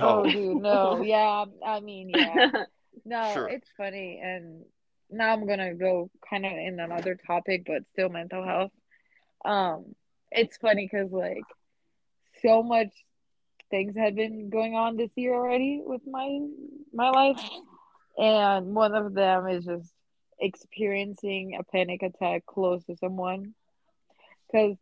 Oh, 0.00 0.20
oh 0.20 0.30
dude, 0.30 0.62
no, 0.62 1.00
yeah, 1.04 1.44
I 1.66 1.80
mean, 1.80 2.08
yeah, 2.08 2.50
no, 3.04 3.32
sure. 3.34 3.48
it's 3.48 3.68
funny, 3.76 4.20
and 4.22 4.64
now 5.10 5.32
I'm 5.32 5.44
gonna 5.44 5.74
go 5.74 6.12
kind 6.30 6.46
of 6.46 6.52
in 6.52 6.78
another 6.78 7.16
topic, 7.26 7.64
but 7.66 7.82
still 7.92 8.10
mental 8.10 8.44
health. 8.44 8.70
Um, 9.44 9.96
it's 10.30 10.56
funny 10.56 10.88
because 10.88 11.10
like 11.10 11.42
so 12.42 12.62
much 12.62 12.92
things 13.70 13.96
had 13.96 14.14
been 14.14 14.50
going 14.50 14.76
on 14.76 14.96
this 14.96 15.10
year 15.16 15.34
already 15.34 15.82
with 15.84 16.02
my 16.06 16.38
my 16.92 17.10
life, 17.10 17.42
and 18.16 18.66
one 18.72 18.94
of 18.94 19.14
them 19.14 19.48
is 19.48 19.64
just 19.64 19.92
experiencing 20.38 21.58
a 21.58 21.64
panic 21.64 22.04
attack 22.04 22.46
close 22.46 22.84
to 22.84 22.96
someone 22.98 23.54
because 24.46 24.76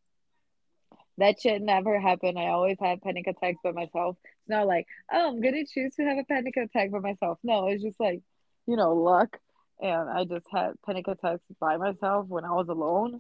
that 1.23 1.41
shit 1.41 1.63
never 1.63 2.01
happened. 2.01 2.37
I 2.39 2.49
always 2.49 2.77
have 2.81 3.01
panic 3.01 3.29
attacks 3.29 3.59
by 3.63 3.71
myself. 3.71 4.17
It's 4.25 4.49
not 4.49 4.67
like, 4.67 4.87
oh, 5.13 5.29
I'm 5.29 5.41
gonna 5.41 5.65
choose 5.65 5.95
to 5.95 6.03
have 6.03 6.19
a 6.19 6.25
panic 6.25 6.57
attack 6.57 6.91
by 6.91 6.99
myself. 6.99 7.39
No, 7.45 7.69
it's 7.69 7.83
just 7.83 8.01
like, 8.01 8.23
you 8.67 8.77
know, 8.77 8.95
luck. 8.95 9.39
And 9.81 10.11
I 10.11 10.25
just 10.25 10.47
had 10.51 10.73
panic 10.85 11.07
attacks 11.07 11.43
by 11.61 11.77
myself 11.77 12.27
when 12.27 12.45
I 12.45 12.51
was 12.51 12.69
alone. 12.69 13.19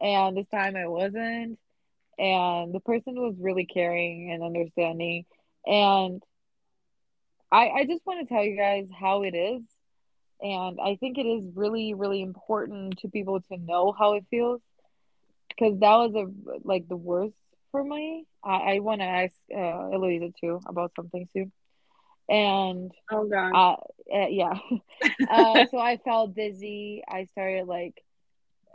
And 0.00 0.36
this 0.36 0.46
time 0.48 0.76
I 0.76 0.86
wasn't. 0.86 1.58
And 2.18 2.72
the 2.72 2.80
person 2.80 3.14
was 3.16 3.34
really 3.40 3.66
caring 3.66 4.30
and 4.32 4.44
understanding. 4.44 5.24
And 5.66 6.22
I 7.50 7.70
I 7.70 7.84
just 7.86 8.06
want 8.06 8.26
to 8.26 8.32
tell 8.32 8.44
you 8.44 8.56
guys 8.56 8.86
how 8.98 9.22
it 9.22 9.34
is. 9.34 9.62
And 10.40 10.78
I 10.80 10.96
think 10.96 11.18
it 11.18 11.26
is 11.26 11.44
really, 11.54 11.94
really 11.94 12.22
important 12.22 12.98
to 12.98 13.08
people 13.08 13.40
to 13.40 13.56
know 13.56 13.92
how 13.96 14.14
it 14.14 14.26
feels 14.30 14.60
because 15.56 15.78
that 15.80 15.96
was 15.96 16.14
a 16.14 16.28
like 16.66 16.88
the 16.88 16.96
worst 16.96 17.34
for 17.70 17.82
me. 17.82 18.24
I, 18.44 18.74
I 18.74 18.78
want 18.80 19.00
to 19.00 19.06
ask 19.06 19.34
uh, 19.54 19.90
Eloisa 19.92 20.32
too 20.40 20.60
about 20.66 20.92
something 20.96 21.28
too. 21.34 21.50
And 22.28 22.92
oh 23.10 23.24
god, 23.24 23.52
uh, 23.54 23.76
uh, 24.14 24.28
yeah. 24.28 24.54
uh, 25.30 25.66
so 25.70 25.78
I 25.78 25.98
felt 26.04 26.34
dizzy. 26.34 27.02
I 27.08 27.24
started 27.26 27.66
like, 27.66 28.02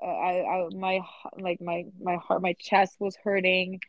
uh, 0.02 0.06
I, 0.06 0.66
I 0.66 0.70
my 0.76 1.02
like 1.40 1.62
my 1.62 1.86
my 2.02 2.16
heart, 2.16 2.42
my 2.42 2.54
chest 2.60 2.98
was 3.00 3.16
hurting. 3.24 3.80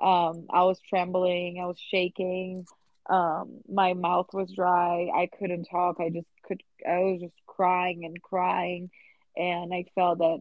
Um, 0.00 0.46
I 0.50 0.64
was 0.64 0.80
trembling. 0.88 1.60
I 1.62 1.66
was 1.66 1.78
shaking. 1.78 2.66
Um, 3.08 3.58
my 3.68 3.94
mouth 3.94 4.28
was 4.32 4.52
dry. 4.52 5.10
I 5.14 5.28
couldn't 5.38 5.64
talk. 5.64 5.96
I 6.00 6.08
just 6.08 6.28
could. 6.44 6.62
I 6.88 6.98
was 6.98 7.20
just 7.20 7.34
crying 7.46 8.04
and 8.04 8.20
crying, 8.22 8.90
and 9.36 9.72
I 9.72 9.84
felt 9.94 10.18
that 10.18 10.40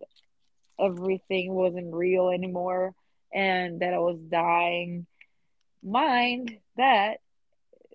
everything 0.80 1.54
wasn't 1.54 1.94
real 1.94 2.30
anymore 2.30 2.94
and 3.34 3.80
that 3.80 3.94
I 3.94 4.00
was 4.00 4.20
dying. 4.30 5.06
Mind 5.84 6.58
that 6.78 7.18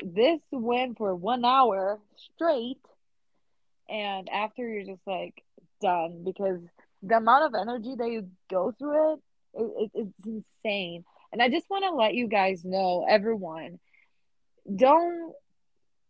this 0.03 0.41
went 0.51 0.99
for 0.99 1.15
one 1.15 1.45
hour 1.45 2.01
straight, 2.35 2.81
and 3.89 4.29
after 4.29 4.69
you're 4.69 4.85
just 4.85 5.07
like 5.07 5.43
done 5.81 6.23
because 6.25 6.61
the 7.03 7.17
amount 7.17 7.55
of 7.55 7.61
energy 7.61 7.95
that 7.97 8.11
you 8.11 8.29
go 8.51 8.73
through 8.79 9.15
it, 9.15 9.21
it, 9.55 9.91
it 9.95 10.09
it's 10.27 10.45
insane. 10.65 11.05
And 11.33 11.43
I 11.43 11.49
just 11.49 11.69
want 11.69 11.85
to 11.85 11.91
let 11.91 12.15
you 12.15 12.29
guys 12.29 12.65
know, 12.65 13.05
everyone, 13.09 13.79
don't 14.75 15.33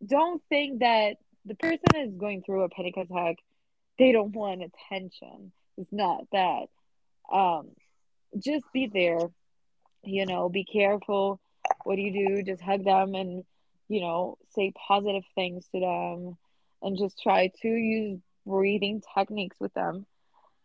don't 0.04 0.42
think 0.48 0.80
that 0.80 1.16
the 1.44 1.54
person 1.54 1.84
is 1.96 2.14
going 2.14 2.42
through 2.42 2.62
a 2.62 2.68
panic 2.68 2.96
attack. 2.96 3.36
They 3.98 4.12
don't 4.12 4.32
want 4.32 4.62
attention. 4.62 5.52
It's 5.76 5.92
not 5.92 6.24
that. 6.32 6.66
Um, 7.32 7.70
just 8.38 8.64
be 8.72 8.86
there. 8.92 9.30
You 10.04 10.26
know, 10.26 10.48
be 10.48 10.64
careful. 10.64 11.40
what 11.84 11.96
do 11.96 12.02
you 12.02 12.28
do? 12.36 12.42
Just 12.42 12.62
hug 12.62 12.84
them 12.84 13.14
and, 13.14 13.44
you 13.88 14.00
know, 14.00 14.38
say 14.54 14.72
positive 14.88 15.24
things 15.34 15.66
to 15.72 15.80
them 15.80 16.36
and 16.82 16.98
just 16.98 17.20
try 17.22 17.50
to 17.62 17.68
use 17.68 18.20
breathing 18.46 19.02
techniques 19.16 19.56
with 19.60 19.74
them. 19.74 20.06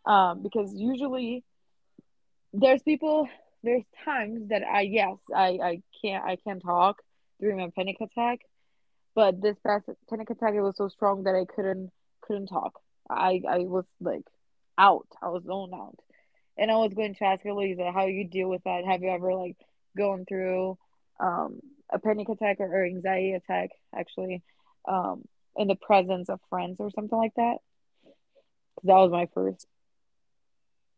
Um, 0.05 0.41
because 0.43 0.73
usually 0.73 1.43
there's 2.53 2.81
people 2.83 3.27
there's 3.63 3.83
times 4.03 4.49
that 4.49 4.63
I 4.63 4.81
yes, 4.81 5.17
I, 5.35 5.59
I 5.63 5.81
can't 6.01 6.23
I 6.23 6.35
can't 6.37 6.61
talk 6.61 7.01
during 7.39 7.57
my 7.57 7.69
panic 7.75 7.97
attack. 8.01 8.39
But 9.13 9.41
this 9.41 9.57
past 9.65 9.89
panic 10.09 10.29
attack 10.29 10.53
it 10.53 10.61
was 10.61 10.77
so 10.77 10.87
strong 10.87 11.23
that 11.23 11.35
I 11.35 11.45
couldn't 11.45 11.91
couldn't 12.21 12.47
talk. 12.47 12.79
I 13.09 13.41
I 13.47 13.59
was 13.59 13.85
like 13.99 14.25
out. 14.77 15.07
I 15.21 15.29
was 15.29 15.43
zoned 15.43 15.73
out. 15.73 15.97
And 16.57 16.69
I 16.69 16.75
was 16.75 16.93
going 16.93 17.15
to 17.15 17.23
ask 17.23 17.45
Elisa 17.45 17.91
how 17.91 18.05
you 18.05 18.27
deal 18.27 18.49
with 18.49 18.63
that. 18.65 18.85
Have 18.85 19.01
you 19.01 19.09
ever 19.09 19.33
like 19.33 19.57
gone 19.97 20.25
through 20.27 20.77
um, 21.19 21.59
a 21.91 21.99
panic 21.99 22.29
attack 22.29 22.57
or, 22.59 22.67
or 22.67 22.85
anxiety 22.85 23.33
attack 23.33 23.69
actually 23.95 24.43
um, 24.87 25.23
in 25.55 25.67
the 25.67 25.75
presence 25.75 26.29
of 26.29 26.39
friends 26.49 26.77
or 26.79 26.89
something 26.91 27.17
like 27.17 27.33
that? 27.35 27.57
That 28.83 28.95
was 28.95 29.11
my 29.11 29.27
first. 29.33 29.65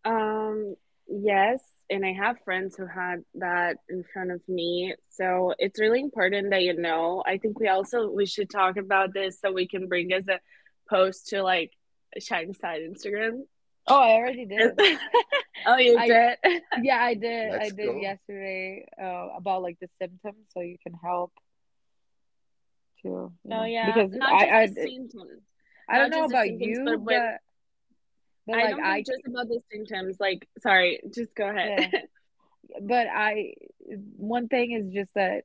Um, 0.06 0.76
yes, 1.08 1.62
and 1.90 2.06
I 2.06 2.14
have 2.14 2.38
friends 2.44 2.76
who 2.76 2.86
had 2.86 3.24
that 3.36 3.78
in 3.90 4.04
front 4.14 4.32
of 4.32 4.42
me. 4.48 4.96
So 5.12 5.54
it's 5.60 5.80
really 5.80 6.00
important 6.00 6.50
that 6.52 6.64
you 6.64 6.76
know. 6.76 7.24
I 7.26 7.38
think 7.38 7.60
we 7.60 7.68
also 7.68 8.10
we 8.10 8.26
should 8.26 8.50
talk 8.50 8.78
about 8.78 9.14
this 9.14 9.40
so 9.40 9.52
we 9.52 9.68
can 9.68 9.88
bring 9.88 10.12
as 10.14 10.28
a 10.28 10.40
post 10.90 11.28
to 11.28 11.44
like 11.44 11.72
Shine 12.20 12.54
Side 12.54 12.82
Instagram. 12.82 13.42
Oh, 13.88 14.00
I 14.00 14.12
already 14.14 14.46
did. 14.46 14.80
oh, 15.66 15.78
you 15.78 15.98
I- 15.98 16.08
did. 16.08 16.62
yeah, 16.84 16.98
I 17.04 17.14
did. 17.16 17.52
Let's 17.52 17.66
I 17.66 17.70
did 17.76 17.94
go. 17.94 18.00
yesterday 18.00 18.86
uh, 19.02 19.28
about 19.38 19.62
like 19.62 19.78
the 19.82 19.90
symptoms, 20.02 20.48
so 20.54 20.62
you 20.62 20.78
can 20.82 20.94
help 20.94 21.34
too. 23.02 23.32
you 23.44 23.52
Oh 23.52 23.64
yeah, 23.64 23.92
because 23.92 24.12
not 24.14 24.32
I 24.34 24.62
I, 24.62 24.66
just 24.68 24.76
the 24.76 24.88
symptoms. 24.90 25.42
I 25.90 25.98
don't 25.98 26.12
not 26.12 26.18
know 26.20 26.26
about 26.26 26.46
symptoms, 26.46 26.78
you, 26.78 26.84
but 26.86 26.98
but 27.06 27.06
when- 27.06 27.38
but 28.46 28.56
I 28.56 28.64
like 28.64 28.70
don't 28.72 28.86
I 28.86 29.00
just 29.02 29.22
about 29.28 29.48
the 29.48 29.60
symptoms. 29.72 30.18
Like, 30.20 30.48
sorry, 30.60 31.00
just 31.14 31.34
go 31.36 31.48
ahead. 31.48 31.92
but 32.82 33.08
I 33.08 33.54
one 34.18 34.48
thing 34.48 34.72
is 34.72 34.94
just 34.94 35.14
that 35.16 35.44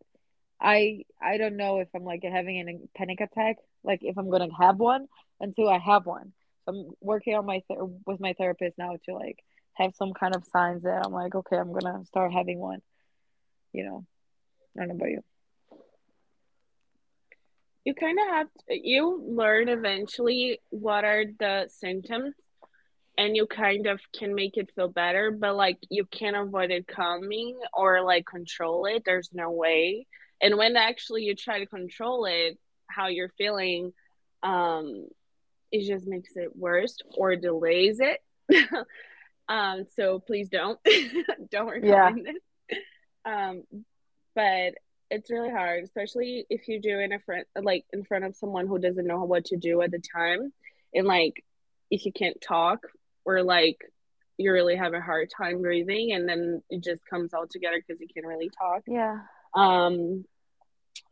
I 0.60 1.04
I 1.20 1.38
don't 1.38 1.56
know 1.56 1.78
if 1.78 1.88
I'm 1.94 2.04
like 2.04 2.22
having 2.24 2.58
a 2.68 2.98
panic 2.98 3.20
attack, 3.20 3.56
like 3.84 4.00
if 4.02 4.16
I'm 4.18 4.30
gonna 4.30 4.48
have 4.60 4.78
one 4.78 5.06
until 5.40 5.68
I 5.68 5.78
have 5.78 6.06
one. 6.06 6.32
I'm 6.68 6.90
working 7.00 7.34
on 7.34 7.46
my 7.46 7.62
with 8.06 8.20
my 8.20 8.34
therapist 8.34 8.78
now 8.78 8.96
to 9.06 9.14
like 9.14 9.38
have 9.74 9.94
some 9.94 10.12
kind 10.12 10.36
of 10.36 10.44
signs 10.44 10.82
that 10.82 11.02
I'm 11.04 11.12
like, 11.12 11.34
okay, 11.34 11.56
I'm 11.56 11.72
gonna 11.72 12.04
start 12.06 12.32
having 12.32 12.58
one. 12.58 12.80
You 13.72 13.84
know, 13.84 14.06
I 14.76 14.80
don't 14.80 14.88
know 14.88 14.94
about 14.96 15.10
you. 15.10 15.22
you 17.88 17.94
kind 17.94 18.18
of 18.18 18.28
have 18.28 18.46
to, 18.68 18.88
you 18.88 19.24
learn 19.26 19.70
eventually 19.70 20.60
what 20.68 21.04
are 21.06 21.24
the 21.38 21.66
symptoms 21.70 22.34
and 23.16 23.34
you 23.34 23.46
kind 23.46 23.86
of 23.86 23.98
can 24.14 24.34
make 24.34 24.58
it 24.58 24.70
feel 24.74 24.88
better 24.88 25.30
but 25.30 25.56
like 25.56 25.78
you 25.88 26.04
can't 26.04 26.36
avoid 26.36 26.70
it 26.70 26.86
coming 26.86 27.58
or 27.72 28.02
like 28.02 28.26
control 28.26 28.84
it 28.84 29.02
there's 29.06 29.30
no 29.32 29.50
way 29.50 30.06
and 30.42 30.58
when 30.58 30.76
actually 30.76 31.22
you 31.22 31.34
try 31.34 31.60
to 31.60 31.66
control 31.66 32.26
it 32.26 32.58
how 32.88 33.06
you're 33.06 33.32
feeling 33.38 33.90
um 34.42 35.06
it 35.70 35.86
just 35.86 36.06
makes 36.06 36.36
it 36.36 36.56
worse 36.56 36.96
or 37.16 37.36
delays 37.36 38.00
it 38.00 38.20
um 39.48 39.84
so 39.96 40.18
please 40.18 40.48
don't 40.48 40.78
don't 41.50 41.68
recommend 41.68 42.28
it 42.28 42.78
um 43.24 43.62
but 44.34 44.74
it's 45.10 45.30
really 45.30 45.50
hard, 45.50 45.84
especially 45.84 46.46
if 46.50 46.68
you 46.68 46.80
do 46.80 46.98
in 46.98 47.12
a 47.12 47.18
front 47.18 47.46
like 47.60 47.84
in 47.92 48.04
front 48.04 48.24
of 48.24 48.36
someone 48.36 48.66
who 48.66 48.78
doesn't 48.78 49.06
know 49.06 49.24
what 49.24 49.46
to 49.46 49.56
do 49.56 49.80
at 49.82 49.90
the 49.90 50.00
time, 50.14 50.52
and 50.94 51.06
like 51.06 51.44
if 51.90 52.04
you 52.04 52.12
can't 52.12 52.40
talk 52.40 52.80
or 53.24 53.42
like 53.42 53.78
you 54.36 54.52
really 54.52 54.76
have 54.76 54.94
a 54.94 55.00
hard 55.00 55.30
time 55.36 55.62
breathing, 55.62 56.12
and 56.12 56.28
then 56.28 56.62
it 56.70 56.84
just 56.84 57.04
comes 57.06 57.32
all 57.34 57.46
together 57.46 57.82
because 57.84 58.00
you 58.00 58.08
can't 58.12 58.26
really 58.26 58.50
talk. 58.50 58.82
Yeah. 58.86 59.18
Um, 59.54 60.24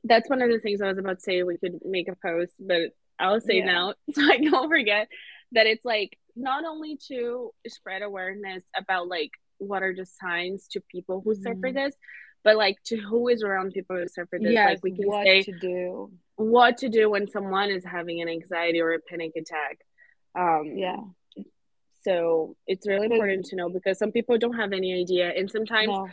that's 0.05 0.29
one 0.29 0.42
of 0.42 0.51
the 0.51 0.61
things 0.61 0.81
I 0.81 0.88
was 0.88 0.99
about 0.99 1.19
to 1.19 1.23
say. 1.23 1.42
We 1.42 1.59
could 1.59 1.81
make 1.85 2.09
a 2.09 2.16
post, 2.16 2.53
but 2.61 2.92
I'll 3.18 3.40
say 3.40 3.59
Yeah. 3.59 3.64
now 3.66 3.94
so 4.12 4.22
I 4.22 4.38
don't 4.38 4.68
forget 4.68 5.09
that 5.52 5.66
it's 5.66 5.85
like 5.85 6.18
not 6.35 6.64
only 6.64 6.98
to 7.09 7.50
spread 7.68 8.02
awareness 8.02 8.62
about 8.76 9.09
like 9.09 9.31
what 9.59 9.83
are 9.83 9.94
the 9.94 10.05
signs 10.07 10.68
to 10.72 10.81
people 10.92 11.22
who 11.24 11.35
suffer 11.35 11.68
Mhm. 11.70 11.74
this, 11.74 11.94
but 12.44 12.57
like 12.57 12.76
to 12.87 12.96
who 12.96 13.29
is 13.29 13.42
around 13.42 13.72
people 13.72 13.96
who 13.96 14.07
suffer 14.09 14.38
this. 14.40 14.52
Yes, 14.52 14.68
like 14.70 14.79
we 14.83 14.92
can 14.92 15.07
what 15.07 15.24
say 15.24 15.42
to 15.42 15.52
do. 15.52 16.11
what 16.37 16.76
to 16.79 16.88
do 16.90 17.09
when 17.09 17.26
someone 17.29 17.70
is 17.70 17.85
having 17.85 18.20
an 18.20 18.29
anxiety 18.29 18.81
or 18.81 18.92
a 18.92 19.00
panic 19.00 19.33
attack. 19.37 19.79
Um, 20.38 20.66
Yeah. 20.76 20.96
So 22.02 22.57
it's 22.68 22.87
really 22.87 23.07
important 23.07 23.46
to 23.46 23.57
know 23.57 23.68
because 23.68 23.98
some 23.98 24.12
people 24.12 24.38
don't 24.38 24.55
have 24.55 24.72
any 24.72 24.92
idea, 25.00 25.31
and 25.31 25.50
sometimes 25.50 25.88
No. 25.88 26.09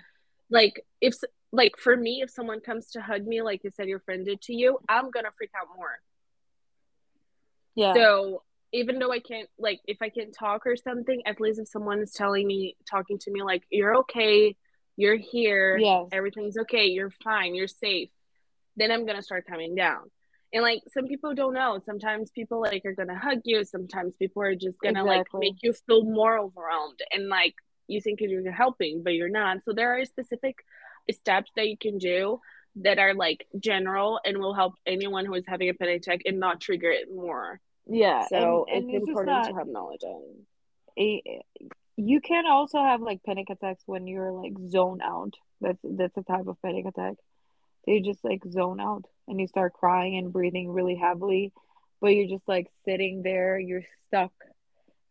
like 0.49 0.83
if 1.01 1.13
like 1.51 1.77
for 1.77 1.95
me 1.95 2.21
if 2.23 2.29
someone 2.31 2.59
comes 2.61 2.89
to 2.91 3.01
hug 3.01 3.25
me 3.27 3.41
like 3.43 3.63
you 3.63 3.69
said 3.71 3.87
your 3.87 3.99
friend 3.99 4.25
did 4.25 4.41
to 4.41 4.53
you 4.55 4.79
i'm 4.89 5.11
gonna 5.11 5.29
freak 5.37 5.51
out 5.59 5.67
more 5.75 5.99
Yeah. 7.75 7.93
so 7.93 8.43
even 8.71 8.99
though 8.99 9.11
i 9.11 9.19
can't 9.19 9.49
like 9.57 9.79
if 9.87 9.97
i 10.01 10.09
can't 10.09 10.33
talk 10.33 10.65
or 10.65 10.75
something 10.75 11.21
at 11.25 11.39
least 11.39 11.59
if 11.59 11.67
someone 11.67 11.99
is 12.01 12.11
telling 12.11 12.47
me 12.47 12.75
talking 12.89 13.17
to 13.19 13.31
me 13.31 13.41
like 13.43 13.63
you're 13.69 13.95
okay 13.97 14.55
you're 14.95 15.17
here 15.17 15.77
Yes. 15.79 16.07
everything's 16.11 16.57
okay 16.57 16.85
you're 16.85 17.11
fine 17.23 17.55
you're 17.55 17.67
safe 17.67 18.09
then 18.77 18.91
i'm 18.91 19.05
gonna 19.05 19.21
start 19.21 19.45
coming 19.47 19.75
down 19.75 20.09
and 20.53 20.61
like 20.63 20.81
some 20.93 21.07
people 21.07 21.33
don't 21.33 21.53
know 21.55 21.79
sometimes 21.85 22.31
people 22.31 22.61
like 22.61 22.83
are 22.85 22.93
gonna 22.93 23.17
hug 23.17 23.39
you 23.43 23.63
sometimes 23.63 24.15
people 24.15 24.41
are 24.43 24.55
just 24.55 24.79
gonna 24.79 25.01
Exactly. 25.03 25.17
like 25.17 25.27
make 25.33 25.57
you 25.63 25.73
feel 25.87 26.03
more 26.03 26.37
overwhelmed 26.39 26.99
and 27.11 27.27
like 27.27 27.55
you 27.87 27.99
think 28.01 28.19
you're 28.21 28.51
helping 28.51 29.03
but 29.03 29.13
you're 29.13 29.29
not 29.29 29.57
so 29.65 29.73
there 29.73 29.97
are 29.99 30.05
specific 30.05 30.57
steps 31.11 31.51
that 31.55 31.67
you 31.67 31.77
can 31.77 31.97
do 31.97 32.39
that 32.77 32.99
are 32.99 33.13
like 33.13 33.45
general 33.59 34.19
and 34.25 34.37
will 34.37 34.53
help 34.53 34.73
anyone 34.85 35.25
who 35.25 35.33
is 35.35 35.43
having 35.47 35.69
a 35.69 35.73
panic 35.73 36.01
attack 36.01 36.21
and 36.25 36.39
not 36.39 36.59
trigger 36.59 36.89
it 36.91 37.07
more 37.13 37.59
Yeah. 37.87 38.25
so 38.27 38.65
and, 38.67 38.85
and 38.85 38.95
it's 38.95 39.01
it's 39.03 39.07
important 39.09 39.45
to 39.45 39.53
have 39.53 39.67
knowledge 39.67 40.03
on 40.03 40.21
a, 40.97 41.41
you 41.95 42.21
can 42.21 42.45
also 42.47 42.81
have 42.83 43.01
like 43.01 43.23
panic 43.23 43.49
attacks 43.49 43.83
when 43.85 44.07
you're 44.07 44.31
like 44.31 44.53
zone 44.69 45.01
out. 45.01 45.33
That's 45.61 45.79
that's 45.83 46.17
a 46.17 46.23
type 46.23 46.47
of 46.47 46.61
panic 46.61 46.85
attack. 46.85 47.15
You 47.87 48.01
just 48.01 48.23
like 48.23 48.41
zone 48.49 48.79
out 48.79 49.05
and 49.27 49.39
you 49.39 49.47
start 49.47 49.73
crying 49.73 50.17
and 50.17 50.31
breathing 50.31 50.71
really 50.71 50.95
heavily, 50.95 51.51
but 52.01 52.09
you're 52.09 52.27
just 52.27 52.47
like 52.47 52.67
sitting 52.85 53.21
there, 53.23 53.59
you're 53.59 53.83
stuck, 54.07 54.31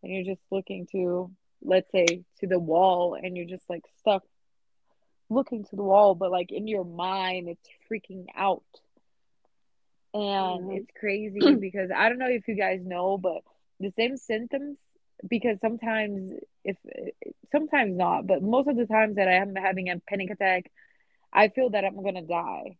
and 0.03 0.13
you're 0.13 0.25
just 0.25 0.43
looking 0.51 0.87
to, 0.93 1.31
let's 1.63 1.91
say, 1.93 2.07
to 2.41 2.47
the 2.47 2.59
wall, 2.59 3.15
and 3.21 3.37
you're 3.37 3.47
just 3.47 3.69
like 3.69 3.85
stuck 3.99 4.23
looking 5.33 5.65
to 5.65 5.77
the 5.77 5.83
wall, 5.83 6.15
but 6.15 6.31
like 6.31 6.53
in 6.53 6.67
your 6.69 6.85
mind, 6.85 7.49
it's 7.49 7.69
freaking 7.91 8.27
out. 8.37 8.65
And 10.15 10.71
Mhm. 10.71 10.73
it's 10.73 10.91
crazy 10.99 11.57
because 11.61 11.91
I 11.95 12.09
don't 12.09 12.19
know 12.19 12.29
if 12.29 12.49
you 12.49 12.55
guys 12.57 12.81
know, 12.85 13.19
but 13.19 13.43
the 13.81 13.91
same 13.97 14.17
symptoms 14.17 14.79
because 15.29 15.59
sometimes 15.61 16.33
if 16.65 16.77
sometimes 17.53 17.97
not 17.97 18.27
but 18.27 18.43
most 18.43 18.69
of 18.69 18.77
the 18.77 18.87
times 18.87 19.17
that 19.17 19.29
i 19.29 19.35
am 19.35 19.55
having 19.55 19.89
a 19.89 19.99
panic 20.09 20.31
attack 20.31 20.71
i 21.33 21.49
feel 21.49 21.71
that 21.71 21.85
i'm 21.85 22.03
gonna 22.03 22.23
die 22.23 22.77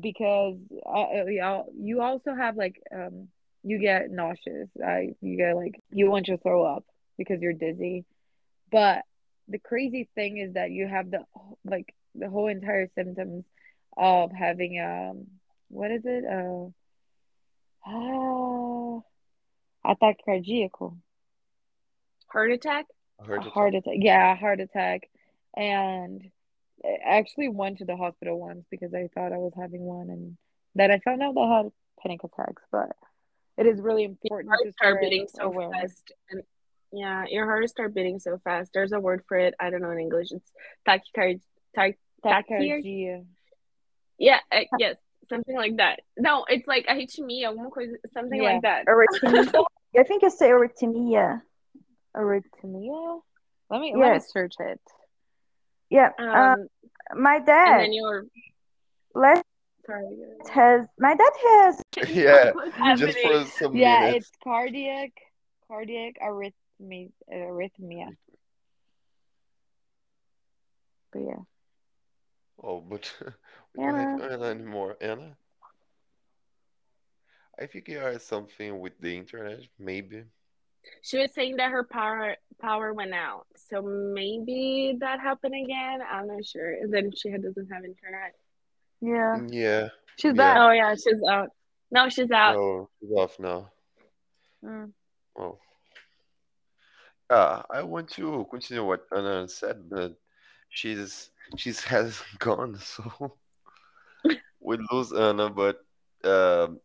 because 0.00 0.56
uh, 0.86 1.00
uh, 1.00 1.62
you 1.76 2.00
also 2.00 2.34
have 2.34 2.56
like 2.56 2.80
um 2.94 3.28
you 3.62 3.78
get 3.78 4.10
nauseous 4.10 4.68
I, 4.84 5.10
you 5.20 5.36
get 5.36 5.56
like 5.56 5.80
you 5.90 6.10
want 6.10 6.26
to 6.26 6.38
throw 6.38 6.64
up 6.64 6.84
because 7.18 7.40
you're 7.40 7.52
dizzy 7.52 8.04
but 8.70 9.02
the 9.48 9.58
crazy 9.58 10.08
thing 10.14 10.38
is 10.38 10.54
that 10.54 10.70
you 10.70 10.86
have 10.86 11.10
the 11.10 11.24
like 11.64 11.94
the 12.14 12.28
whole 12.28 12.48
entire 12.48 12.88
symptoms 12.94 13.44
of 13.96 14.32
having 14.32 14.80
um 14.80 15.26
what 15.68 15.90
is 15.90 16.02
it 16.04 16.24
uh 16.24 16.68
ah, 17.86 19.00
attack 19.90 20.16
cardíaco 20.26 20.96
heart 22.28 22.52
attack 22.52 22.86
Heard 23.24 23.46
a 23.46 23.50
heart 23.50 23.74
attack. 23.74 23.94
Yeah, 23.96 24.36
heart 24.36 24.60
attack. 24.60 25.08
And 25.56 26.22
I 26.84 27.18
actually 27.18 27.48
went 27.48 27.78
to 27.78 27.84
the 27.84 27.96
hospital 27.96 28.38
once 28.38 28.64
because 28.70 28.92
I 28.94 29.08
thought 29.14 29.32
I 29.32 29.38
was 29.38 29.52
having 29.56 29.80
one, 29.80 30.10
and 30.10 30.36
then 30.74 30.90
I 30.90 30.98
found 30.98 31.22
out 31.22 31.34
that 31.34 31.40
I 31.40 31.56
had 31.56 31.72
panic 32.02 32.20
attacks. 32.24 32.62
But 32.70 32.90
it 33.56 33.66
is 33.66 33.80
really 33.80 34.04
important 34.04 34.50
heart 34.50 34.60
to 34.64 34.72
start 34.72 34.98
spread 34.98 35.10
beating 35.10 35.26
so 35.28 35.44
awareness. 35.44 35.92
fast 35.92 36.12
and 36.30 36.42
yeah 36.96 37.24
your 37.28 37.46
heart 37.46 37.68
start 37.68 37.94
beating 37.94 38.18
so 38.18 38.38
fast 38.44 38.70
there's 38.74 38.92
a 38.92 39.00
word 39.00 39.22
for 39.28 39.36
it 39.38 39.54
i 39.60 39.70
don't 39.70 39.82
know 39.82 39.90
in 39.90 40.00
english 40.00 40.28
it's 40.32 40.52
tachycard 40.88 41.40
tach- 41.76 41.98
tachycardia 42.24 42.82
Tachycardia. 42.82 43.24
yeah 44.18 44.40
uh, 44.52 44.60
yes 44.78 44.96
something 45.28 45.56
like 45.56 45.76
that 45.76 46.00
no 46.18 46.44
it's 46.48 46.66
like 46.66 46.86
arrhythmia 46.86 47.46
alguma 47.48 47.70
coisa 47.70 47.96
something 48.14 48.40
Yeah. 48.40 48.52
like 48.52 48.62
that 48.62 48.84
Arrhythmia. 48.88 49.64
I 49.98 50.02
think 50.04 50.22
you 50.22 50.30
say 50.30 50.50
arrhythmia. 50.50 51.42
Arrhythmia. 52.16 53.20
Let 53.70 53.80
me 53.80 53.94
let 53.96 54.12
me 54.14 54.20
search 54.20 54.54
it. 54.60 54.80
Yeah. 55.90 56.10
um 56.18 56.34
Uh, 56.34 56.56
my 57.14 57.38
and 57.38 57.46
dad. 57.46 57.80
then 57.80 57.92
your 57.92 58.24
let's 59.14 59.42
has 60.52 60.86
my 60.98 61.14
dad 61.14 61.32
has 61.48 61.82
Yeah, 62.08 62.52
just 62.96 63.18
happening? 63.18 63.22
for 63.22 63.44
some 63.46 63.72
Yeah, 63.74 64.00
minutes. 64.00 64.16
it's 64.16 64.30
cardiac 64.42 65.12
cardiac 65.68 66.14
arrhythmia 66.22 66.52
arrhythmia. 66.80 68.08
But 71.12 71.22
yeah. 71.22 71.42
Oh, 72.62 72.80
but 72.80 73.12
we 73.76 73.84
don't 73.84 73.94
have 73.94 74.20
Anna. 74.20 74.34
Anna 74.34 74.44
anymore. 74.44 74.96
Anna? 75.00 75.36
I 77.58 77.66
think 77.66 77.88
it 77.88 78.00
has 78.00 78.22
something 78.22 78.80
with 78.80 78.98
the 79.00 79.16
internet, 79.16 79.60
maybe. 79.78 80.24
She 81.02 81.18
was 81.18 81.32
saying 81.32 81.56
that 81.56 81.70
her 81.70 81.84
power 81.84 82.36
power 82.60 82.92
went 82.92 83.12
out, 83.12 83.46
so 83.56 83.82
maybe 83.82 84.96
that 85.00 85.20
happened 85.20 85.54
again. 85.54 86.00
I'm 86.08 86.28
not 86.28 86.44
sure. 86.44 86.74
And 86.74 86.92
then 86.92 87.10
she 87.16 87.30
doesn't 87.30 87.68
have 87.72 87.84
internet. 87.84 88.34
Yeah. 89.00 89.40
Yeah, 89.48 89.88
She's 90.16 90.28
yeah. 90.28 90.32
back. 90.32 90.56
Oh 90.58 90.70
yeah, 90.70 90.94
she's 90.94 91.22
out. 91.28 91.48
No, 91.90 92.08
she's 92.08 92.30
out. 92.30 92.56
Oh, 92.56 92.88
she's 93.00 93.10
off 93.12 93.38
now. 93.38 93.70
Mm. 94.64 94.92
Oh. 95.38 95.58
Uh, 97.28 97.62
I 97.70 97.82
want 97.82 98.08
to 98.10 98.46
continue 98.50 98.84
what 98.84 99.06
Anna 99.14 99.48
said, 99.48 99.88
but 99.90 100.14
she's 100.68 101.30
she's 101.56 101.80
has 101.92 102.22
gone, 102.38 102.78
so 102.78 103.36
we 104.60 104.78
lose 104.90 105.12
Anna, 105.12 105.50
but 105.50 105.80
um 106.24 106.80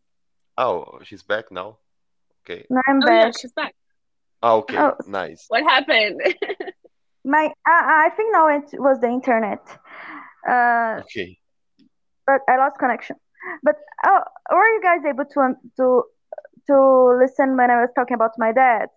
oh, 0.58 1.00
she's 1.04 1.24
back 1.24 1.52
now. 1.52 1.78
Okay. 2.44 2.66
Now 2.70 2.82
I'm 2.88 3.02
Oh 3.04 3.10
yeah, 3.10 3.26
back. 3.26 3.40
she's 3.40 3.52
back. 3.54 3.76
Ah, 4.42 4.54
okay, 4.56 4.78
Oh, 4.78 4.96
nice. 5.06 5.46
What 5.50 5.64
happened? 5.64 6.20
my 7.24 7.54
I, 7.68 8.08
I 8.08 8.10
think 8.16 8.34
now 8.34 8.48
it 8.48 8.66
was 8.82 9.00
the 9.00 9.08
internet. 9.10 9.62
Uh, 10.50 11.02
Okay. 11.06 11.38
but 12.26 12.42
I 12.50 12.58
lost 12.58 12.80
connection. 12.80 13.18
But 13.64 13.76
oh, 14.06 14.22
were 14.52 14.66
you 14.74 14.82
guys 14.82 15.06
able 15.08 15.26
to 15.26 15.40
um, 15.40 15.56
to 15.78 16.04
to 16.68 17.18
listen 17.22 17.58
when 17.58 17.70
I 17.70 17.82
was 17.82 17.90
talking 17.96 18.16
about 18.16 18.32
my 18.40 18.52
dad? 18.52 18.90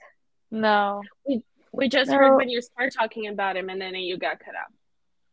No. 0.54 1.02
we 1.26 1.42
we 1.72 1.88
just 1.88 2.10
heard 2.10 2.36
when 2.36 2.48
you 2.48 2.60
start 2.62 2.92
talking 2.92 3.26
about 3.26 3.56
him, 3.56 3.68
and 3.68 3.80
then 3.80 3.94
you 3.96 4.16
got 4.16 4.38
cut 4.38 4.54
out. 4.54 4.72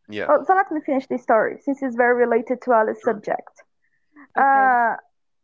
Yeah. 0.10 0.26
Oh, 0.30 0.44
so 0.46 0.56
let 0.56 0.72
me 0.72 0.82
finish 0.86 1.06
this 1.08 1.22
story 1.22 1.60
since 1.64 1.82
it's 1.84 1.96
very 1.96 2.16
related 2.26 2.62
to 2.64 2.74
Alice's 2.74 3.02
Sure. 3.04 3.14
subject. 3.14 3.54
Okay. 4.36 4.44
Uh, 4.44 4.96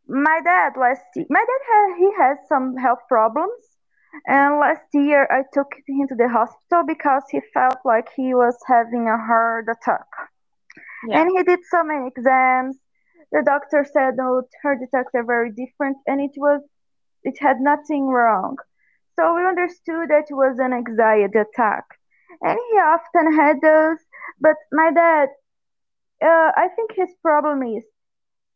my 0.08 0.40
dad 0.42 0.72
last 0.76 1.04
year, 1.14 1.26
my 1.30 1.44
dad 1.50 1.62
ha 1.70 1.80
he 2.02 2.08
has 2.22 2.36
some 2.48 2.76
health 2.76 3.02
problems, 3.08 3.62
and 4.26 4.58
last 4.58 4.86
year 4.92 5.28
I 5.30 5.40
took 5.52 5.70
him 5.86 6.08
to 6.08 6.16
the 6.16 6.28
hospital 6.28 6.82
because 6.94 7.22
he 7.30 7.40
felt 7.54 7.78
like 7.84 8.08
he 8.16 8.34
was 8.34 8.56
having 8.66 9.06
a 9.08 9.18
heart 9.28 9.66
attack. 9.74 10.08
Yeah. 11.06 11.20
And 11.20 11.30
he 11.34 11.42
did 11.44 11.60
so 11.70 11.84
many 11.84 12.08
exams. 12.08 12.76
The 13.30 13.42
doctor 13.52 13.86
said, 13.94 14.16
"No, 14.16 14.42
heart 14.62 14.78
attacks 14.82 15.12
are 15.14 15.24
very 15.24 15.52
different," 15.52 15.98
and 16.08 16.20
it 16.20 16.34
was 16.36 16.62
it 17.22 17.36
had 17.38 17.60
nothing 17.60 18.04
wrong. 18.08 18.56
So 19.18 19.34
we 19.34 19.44
understood 19.44 20.10
that 20.10 20.26
it 20.30 20.34
was 20.34 20.58
an 20.60 20.72
anxiety 20.72 21.38
attack, 21.40 21.84
and 22.40 22.58
he 22.70 22.78
often 22.78 23.34
had 23.34 23.56
those. 23.60 23.98
But 24.40 24.56
my 24.72 24.92
dad, 24.92 25.28
uh, 26.22 26.52
I 26.56 26.68
think 26.76 26.92
his 26.94 27.10
problem 27.22 27.62
is 27.64 27.84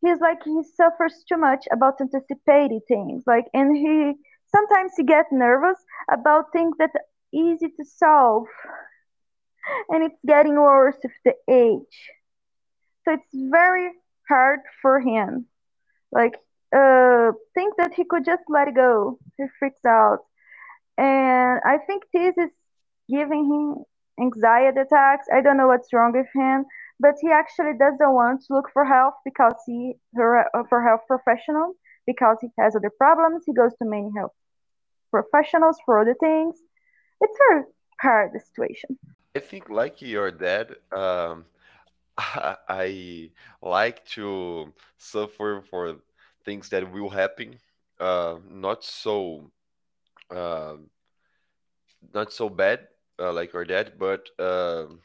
he's 0.03 0.21
like 0.21 0.45
he 0.45 0.63
suffers 0.77 1.25
too 1.29 1.37
much 1.37 1.67
about 1.73 2.01
anticipating 2.01 2.81
things, 2.87 3.25
like, 3.27 3.47
and 3.55 3.77
he 3.77 4.15
sometimes 4.55 4.93
he 4.97 5.05
gets 5.05 5.33
nervous 5.33 5.79
about 6.13 6.53
things 6.53 6.77
that 6.79 6.91
are 6.95 7.09
easy 7.33 7.69
to 7.69 7.85
solve, 7.85 8.47
and 9.89 10.05
it's 10.05 10.21
getting 10.27 10.57
worse 10.57 10.97
with 11.03 11.13
the 11.25 11.35
age. 11.53 12.11
So 13.05 13.15
it's 13.15 13.35
very 13.35 13.91
hard 14.29 14.61
for 14.81 15.01
him. 15.01 15.47
Like, 16.13 16.35
uh, 16.77 17.33
things 17.55 17.75
that 17.79 17.95
he 17.95 18.05
could 18.05 18.25
just 18.25 18.45
let 18.49 18.75
go. 18.75 19.19
He 19.39 19.45
freaks 19.59 19.85
out. 19.87 20.21
And 20.99 21.61
I 21.65 21.79
think 21.87 22.05
this 22.13 22.37
is 22.37 22.51
giving 23.09 23.45
him 23.47 23.85
anxiety 24.21 24.81
attacks. 24.81 25.27
I 25.33 25.41
don't 25.41 25.57
know 25.57 25.69
what's 25.69 25.93
wrong 25.93 26.13
with 26.13 26.27
him, 26.35 26.65
but 27.01 27.15
he 27.21 27.29
actually 27.31 27.73
doesn't 27.79 28.13
want 28.13 28.43
to 28.47 28.55
look 28.55 28.69
for 28.73 28.85
help 28.85 29.15
because 29.25 29.55
he 29.67 29.95
her, 30.15 30.47
for 30.69 30.83
health 30.83 31.03
professionals 31.09 31.77
because 32.07 32.37
he 32.41 32.49
has 32.59 32.77
other 32.77 32.91
problems. 32.97 33.45
He 33.47 33.55
goes 33.55 33.73
to 33.79 33.85
many 33.85 34.11
health 34.17 34.33
professionals 35.11 35.79
for 35.85 36.01
other 36.01 36.17
things. 36.19 36.57
It's 37.21 37.39
very 37.49 37.65
hard 38.01 38.31
the 38.35 38.41
situation. 38.41 38.99
I 39.37 39.41
think 39.41 39.71
like 39.71 40.03
your 40.03 40.31
dad, 40.31 40.77
um, 40.95 41.45
I 42.19 43.31
like 43.63 44.05
to 44.17 44.73
suffer 44.99 45.63
for 45.71 45.97
things 46.45 46.69
that 46.71 46.91
will 46.93 47.11
happen. 47.11 47.59
Uh, 47.99 48.39
not 48.51 48.85
so, 48.85 49.51
uh, 50.33 50.77
not 52.15 52.33
so 52.33 52.49
bad, 52.49 52.89
uh, 53.19 53.33
like 53.33 53.53
your 53.53 53.65
dad, 53.65 53.95
but 53.99 54.29
um 54.39 55.01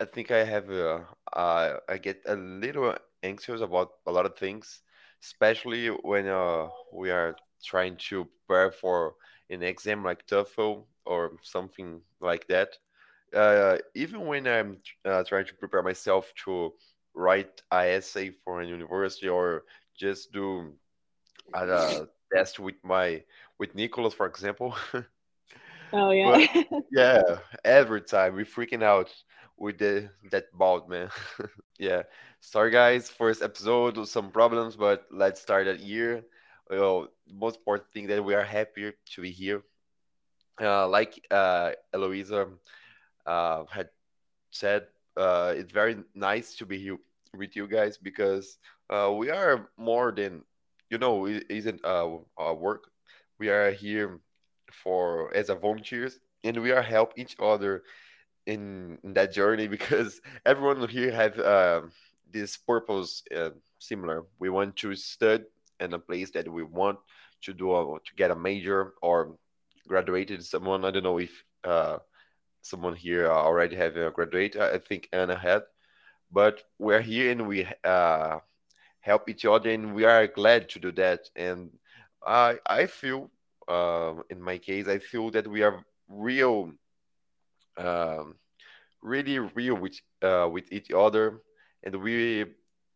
I 0.00 0.06
think 0.06 0.30
I 0.30 0.44
have 0.44 0.70
uh, 0.70 1.00
uh, 1.32 1.76
I 1.88 1.98
get 1.98 2.22
a 2.26 2.34
little 2.34 2.96
anxious 3.22 3.60
about 3.60 3.90
a 4.06 4.12
lot 4.12 4.24
of 4.24 4.36
things, 4.36 4.80
especially 5.22 5.88
when 5.88 6.26
uh, 6.26 6.68
we 6.92 7.10
are 7.10 7.36
trying 7.62 7.96
to 8.08 8.26
prepare 8.46 8.72
for 8.72 9.14
an 9.50 9.62
exam 9.62 10.02
like 10.02 10.26
TOEFL 10.26 10.86
or 11.04 11.32
something 11.42 12.00
like 12.20 12.46
that. 12.48 12.78
Uh, 13.34 13.76
even 13.94 14.26
when 14.26 14.46
I'm 14.48 14.78
uh, 15.04 15.22
trying 15.24 15.46
to 15.46 15.54
prepare 15.54 15.82
myself 15.82 16.32
to 16.46 16.72
write 17.14 17.62
a 17.70 17.96
essay 17.96 18.30
for 18.30 18.62
a 18.62 18.66
university 18.66 19.28
or 19.28 19.64
just 19.94 20.32
do 20.32 20.72
a 21.54 22.06
test 22.34 22.58
with 22.58 22.76
my 22.82 23.22
with 23.60 23.76
Nicholas, 23.76 24.14
for 24.14 24.26
example. 24.26 24.76
Oh 25.92 26.10
But 26.24 26.48
yeah. 26.54 26.62
yeah, 26.92 27.22
every 27.64 28.02
time 28.02 28.36
we 28.36 28.44
freaking 28.44 28.82
out 28.82 29.10
with 29.58 29.78
the 29.78 30.10
that 30.30 30.46
bald 30.54 30.88
man. 30.88 31.10
Yeah. 31.78 32.02
Sorry 32.40 32.70
guys, 32.70 33.10
first 33.10 33.42
episode 33.42 33.96
with 33.96 34.08
some 34.08 34.30
problems, 34.30 34.76
but 34.76 35.06
let's 35.10 35.40
start 35.40 35.66
that 35.66 35.80
year. 35.80 36.24
Well, 36.70 37.08
the 37.26 37.34
most 37.34 37.56
important 37.58 37.92
thing 37.92 38.08
that 38.08 38.24
we 38.24 38.34
are 38.34 38.44
happier 38.44 38.94
to 39.14 39.22
be 39.22 39.30
here. 39.30 39.62
Uh, 40.60 40.88
like 40.88 41.26
uh, 41.30 41.72
Eloisa 41.94 42.48
uh, 43.26 43.64
had 43.70 43.88
said, 44.50 44.86
uh, 45.16 45.54
it's 45.56 45.72
very 45.72 45.96
nice 46.14 46.56
to 46.56 46.66
be 46.66 46.78
here 46.78 46.98
with 47.36 47.56
you 47.56 47.66
guys 47.66 47.98
because 47.98 48.58
uh, 48.90 49.12
we 49.16 49.30
are 49.30 49.70
more 49.78 50.12
than 50.12 50.44
you 50.90 50.98
know. 50.98 51.26
It 51.26 51.44
isn't 51.48 51.84
uh, 51.84 52.18
our 52.36 52.54
work. 52.54 52.89
We 53.40 53.48
are 53.48 53.70
here 53.70 54.20
for 54.70 55.34
as 55.34 55.48
a 55.48 55.54
volunteers, 55.54 56.20
and 56.44 56.62
we 56.62 56.72
are 56.72 56.82
help 56.82 57.14
each 57.16 57.36
other 57.40 57.82
in, 58.46 58.98
in 59.02 59.14
that 59.14 59.32
journey 59.32 59.66
because 59.66 60.20
everyone 60.46 60.86
here 60.88 61.10
have 61.10 61.40
um 61.40 61.90
this 62.30 62.58
purpose 62.58 63.22
uh, 63.34 63.50
similar. 63.78 64.24
We 64.38 64.50
want 64.50 64.76
to 64.76 64.94
study 64.94 65.44
in 65.80 65.94
a 65.94 65.98
place 65.98 66.30
that 66.32 66.52
we 66.52 66.62
want 66.62 66.98
to 67.42 67.54
do 67.54 67.74
a, 67.74 67.98
to 67.98 68.14
get 68.14 68.30
a 68.30 68.36
major 68.36 68.92
or 69.00 69.36
graduated. 69.88 70.44
Someone 70.44 70.84
I 70.84 70.90
don't 70.90 71.02
know 71.02 71.18
if 71.18 71.32
uh, 71.64 71.98
someone 72.60 72.94
here 72.94 73.26
already 73.26 73.74
have 73.76 73.96
a 73.96 74.10
graduate. 74.10 74.56
I 74.56 74.74
I 74.74 74.78
think 74.78 75.08
Anna 75.14 75.36
had, 75.36 75.62
but 76.30 76.62
we're 76.78 77.00
here 77.00 77.32
and 77.32 77.48
we 77.48 77.66
uh, 77.84 78.38
help 79.00 79.30
each 79.30 79.46
other, 79.46 79.70
and 79.70 79.94
we 79.94 80.04
are 80.04 80.26
glad 80.26 80.68
to 80.70 80.78
do 80.78 80.92
that. 80.92 81.30
And 81.34 81.70
I 82.26 82.58
I 82.66 82.86
feel, 82.86 83.30
um, 83.70 84.24
in 84.30 84.42
my 84.42 84.58
case, 84.58 84.88
I 84.88 84.98
feel 84.98 85.30
that 85.30 85.46
we 85.46 85.62
are 85.62 85.84
real, 86.08 86.72
um, 87.78 88.34
really 89.00 89.38
real 89.38 89.76
with 89.76 90.00
uh, 90.22 90.48
with 90.50 90.72
each 90.72 90.90
other, 90.90 91.40
and 91.84 91.96
we 92.02 92.46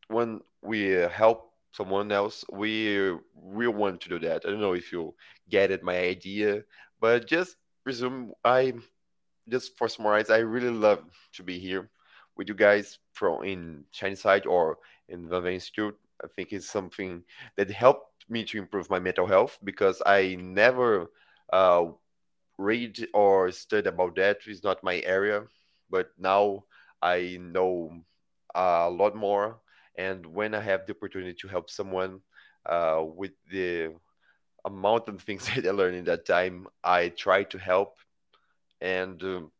when 0.08 0.40
we 0.62 0.88
help 0.90 1.52
someone 1.72 2.10
else, 2.12 2.44
we 2.52 2.98
really 3.34 3.74
want 3.74 4.00
to 4.00 4.08
do 4.08 4.18
that. 4.20 4.42
I 4.44 4.50
don't 4.50 4.60
know 4.60 4.74
if 4.74 4.92
you 4.92 5.14
get 5.48 5.70
it, 5.70 5.82
my 5.82 5.98
idea, 5.98 6.62
but 7.00 7.26
just 7.26 7.56
resume. 7.84 8.32
I 8.44 8.74
just 9.48 9.76
for 9.78 9.88
summarize, 9.88 10.30
I 10.30 10.38
really 10.38 10.70
love 10.70 11.04
to 11.34 11.42
be 11.42 11.58
here 11.58 11.88
with 12.36 12.48
you 12.48 12.54
guys 12.54 12.98
from 13.12 13.44
in 13.44 13.84
Shine 13.92 14.10
Inside 14.10 14.46
or 14.46 14.78
in 15.08 15.28
Van 15.28 15.46
Institute. 15.46 15.96
I 16.22 16.26
think 16.34 16.52
it's 16.52 16.70
something 16.70 17.22
that 17.56 17.70
helped 17.70 18.13
me 18.28 18.44
to 18.44 18.58
improve 18.58 18.90
my 18.90 18.98
mental 18.98 19.26
health 19.26 19.58
because 19.64 20.02
I 20.04 20.36
never 20.40 21.10
uh, 21.52 21.86
read 22.58 23.06
or 23.14 23.50
study 23.50 23.88
about 23.88 24.16
that. 24.16 24.38
It's 24.46 24.64
not 24.64 24.82
my 24.82 25.00
area, 25.00 25.44
but 25.90 26.10
now 26.18 26.64
I 27.02 27.38
know 27.40 27.92
a 28.54 28.90
lot 28.90 29.14
more. 29.14 29.60
And 29.96 30.26
when 30.26 30.54
I 30.54 30.60
have 30.60 30.86
the 30.86 30.94
opportunity 30.94 31.34
to 31.40 31.48
help 31.48 31.70
someone 31.70 32.20
uh, 32.66 33.02
with 33.04 33.32
the 33.50 33.94
amount 34.64 35.08
of 35.08 35.20
things 35.22 35.46
that 35.54 35.66
I 35.66 35.70
learned 35.70 35.96
in 35.96 36.04
that 36.04 36.26
time, 36.26 36.66
I 36.82 37.10
try 37.10 37.44
to 37.44 37.58
help 37.58 37.98
and 38.80 39.22
um, 39.22 39.50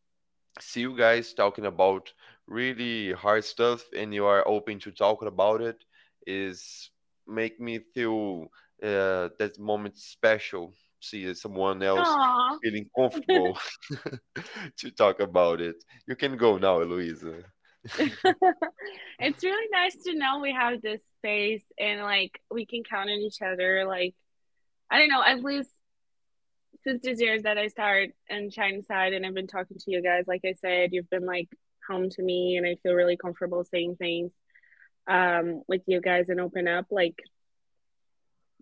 see 0.60 0.80
you 0.80 0.96
guys 0.96 1.34
talking 1.34 1.66
about 1.66 2.12
really 2.46 3.12
hard 3.12 3.44
stuff 3.44 3.84
and 3.96 4.12
you 4.14 4.26
are 4.26 4.46
open 4.46 4.78
to 4.80 4.90
talking 4.90 5.28
about 5.28 5.60
it 5.60 5.84
is 6.26 6.90
make 7.26 7.60
me 7.60 7.80
feel 7.94 8.46
uh, 8.82 9.28
that 9.38 9.58
moment 9.58 9.96
special 9.96 10.72
see 11.00 11.34
someone 11.34 11.82
else 11.82 12.08
Aw. 12.08 12.58
feeling 12.62 12.88
comfortable 12.96 13.58
to 14.78 14.90
talk 14.90 15.20
about 15.20 15.60
it 15.60 15.76
you 16.06 16.16
can 16.16 16.36
go 16.36 16.56
now 16.56 16.80
Eloisa. 16.80 17.42
it's 19.18 19.44
really 19.44 19.68
nice 19.70 19.96
to 20.04 20.14
know 20.14 20.40
we 20.40 20.52
have 20.52 20.80
this 20.80 21.02
space 21.18 21.64
and 21.78 22.00
like 22.00 22.40
we 22.50 22.64
can 22.66 22.82
count 22.82 23.10
on 23.10 23.16
each 23.16 23.42
other. 23.42 23.84
Like, 23.86 24.14
I 24.90 24.98
don't 24.98 25.08
know, 25.08 25.22
at 25.22 25.42
least 25.42 25.70
since 26.84 27.02
these 27.02 27.20
years 27.20 27.42
that 27.42 27.58
I 27.58 27.68
started 27.68 28.12
in 28.28 28.50
Shine 28.50 28.76
Inside 28.76 29.12
and 29.12 29.24
I've 29.24 29.34
been 29.34 29.46
talking 29.46 29.76
to 29.78 29.90
you 29.90 30.02
guys, 30.02 30.24
like 30.26 30.42
I 30.44 30.54
said, 30.54 30.90
you've 30.92 31.10
been 31.10 31.26
like 31.26 31.48
home 31.88 32.08
to 32.10 32.22
me 32.22 32.56
and 32.56 32.66
I 32.66 32.76
feel 32.82 32.94
really 32.94 33.16
comfortable 33.16 33.64
saying 33.64 33.96
things 33.96 34.32
um 35.08 35.62
with 35.68 35.82
you 35.86 36.00
guys 36.00 36.28
and 36.28 36.40
open 36.40 36.68
up 36.68 36.86
like 36.90 37.22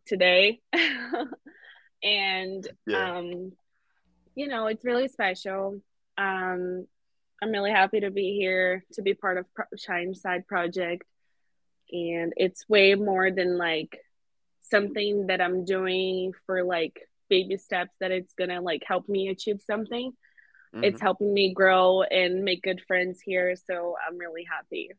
today. 0.06 0.60
and 2.02 2.68
yeah 2.86 3.10
um 3.10 3.52
you 4.34 4.48
know, 4.48 4.66
it's 4.66 4.84
really 4.84 5.08
special. 5.08 5.80
Um 6.18 6.86
I'm 7.42 7.50
really 7.50 7.72
happy 7.72 8.00
to 8.00 8.10
be 8.10 8.36
here 8.38 8.84
to 8.94 9.02
be 9.02 9.14
part 9.14 9.38
of 9.38 9.52
Pro- 9.54 9.66
Shine 9.76 10.08
Inside 10.08 10.46
Project 10.46 11.04
and 11.92 12.32
it's 12.36 12.68
way 12.68 12.94
more 12.94 13.30
than 13.30 13.58
like 13.58 13.98
something 14.62 15.26
that 15.26 15.40
I'm 15.40 15.64
doing 15.64 16.32
for 16.46 16.64
like 16.64 17.00
baby 17.28 17.56
steps 17.56 17.94
that 18.00 18.10
it's 18.10 18.34
gonna 18.34 18.60
like 18.60 18.82
help 18.86 19.08
me 19.08 19.28
achieve 19.28 19.60
something. 19.66 20.12
It's 20.82 21.00
hmm 21.00 21.04
helping 21.04 21.32
me 21.32 21.52
grow 21.54 22.02
and 22.02 22.44
make 22.44 22.62
good 22.62 22.82
friends 22.86 23.20
here, 23.20 23.54
so 23.56 23.96
I'm 24.06 24.18
really 24.18 24.44
happy. 24.50 24.90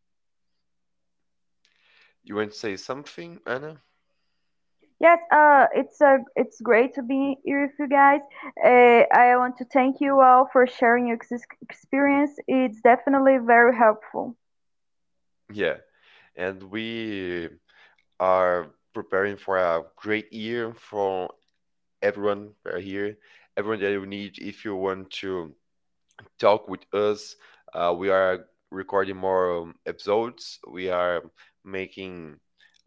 You 2.24 2.36
want 2.36 2.52
to 2.52 2.58
say 2.58 2.76
something 2.76 3.40
Anna 3.46 3.82
Yes, 5.00 5.20
uh, 5.32 5.68
it's 5.74 6.02
uh, 6.02 6.20
it's 6.36 6.62
great 6.62 6.94
to 6.96 7.04
be 7.04 7.38
here 7.44 7.64
with 7.64 7.76
you 7.78 7.90
guys. 7.90 8.22
Uh, 8.64 9.04
I 9.14 9.36
want 9.36 9.58
to 9.58 9.66
thank 9.66 10.00
you 10.00 10.22
all 10.22 10.48
for 10.54 10.66
sharing 10.66 11.08
your 11.08 11.18
ex- 11.18 11.46
experience. 11.62 12.32
It's 12.48 12.80
definitely 12.82 13.38
very 13.46 13.76
helpful. 13.76 14.38
yeah 15.52 15.78
and 16.36 16.64
we 16.64 17.50
are 18.20 18.68
preparing 18.94 19.38
for 19.38 19.58
a 19.58 19.84
great 19.96 20.32
year 20.32 20.74
for 20.74 21.30
everyone 22.02 22.52
here 22.80 23.18
everyone 23.58 23.80
that 23.80 23.92
you 23.92 24.06
need 24.06 24.38
if 24.40 24.66
you 24.66 24.76
want 24.76 25.10
to 25.12 25.54
talk 26.40 26.68
with 26.68 26.82
us. 26.94 27.36
Uh, 27.74 27.94
we 27.98 28.10
are 28.10 28.46
recording 28.72 29.18
more 29.18 29.62
um, 29.62 29.76
episodes. 29.86 30.60
We 30.72 30.90
are 30.90 31.24
making 31.64 32.40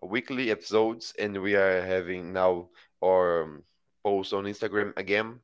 weekly 0.03 0.51
episodes, 0.51 1.15
and 1.19 1.41
we 1.41 1.55
are 1.55 1.83
having 1.83 2.33
now 2.33 2.69
our 3.03 3.45
um, 3.45 3.63
post 4.05 4.33
on 4.33 4.45
Instagram 4.45 4.93
again. 4.97 5.41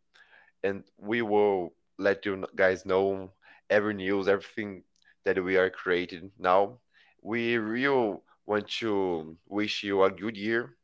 And 0.62 0.84
we 0.98 1.22
will 1.22 1.74
let 1.98 2.24
you 2.24 2.44
guys 2.54 2.86
know 2.86 3.32
every 3.68 3.94
news, 3.94 4.28
everything 4.28 4.84
that 5.24 5.42
we 5.42 5.56
are 5.56 5.70
creating 5.70 6.30
now. 6.38 6.78
We 7.22 7.56
really 7.56 8.18
want 8.46 8.68
to 8.80 9.36
wish 9.48 9.82
you 9.82 10.02
a 10.02 10.10
good 10.10 10.36
year. 10.36 10.76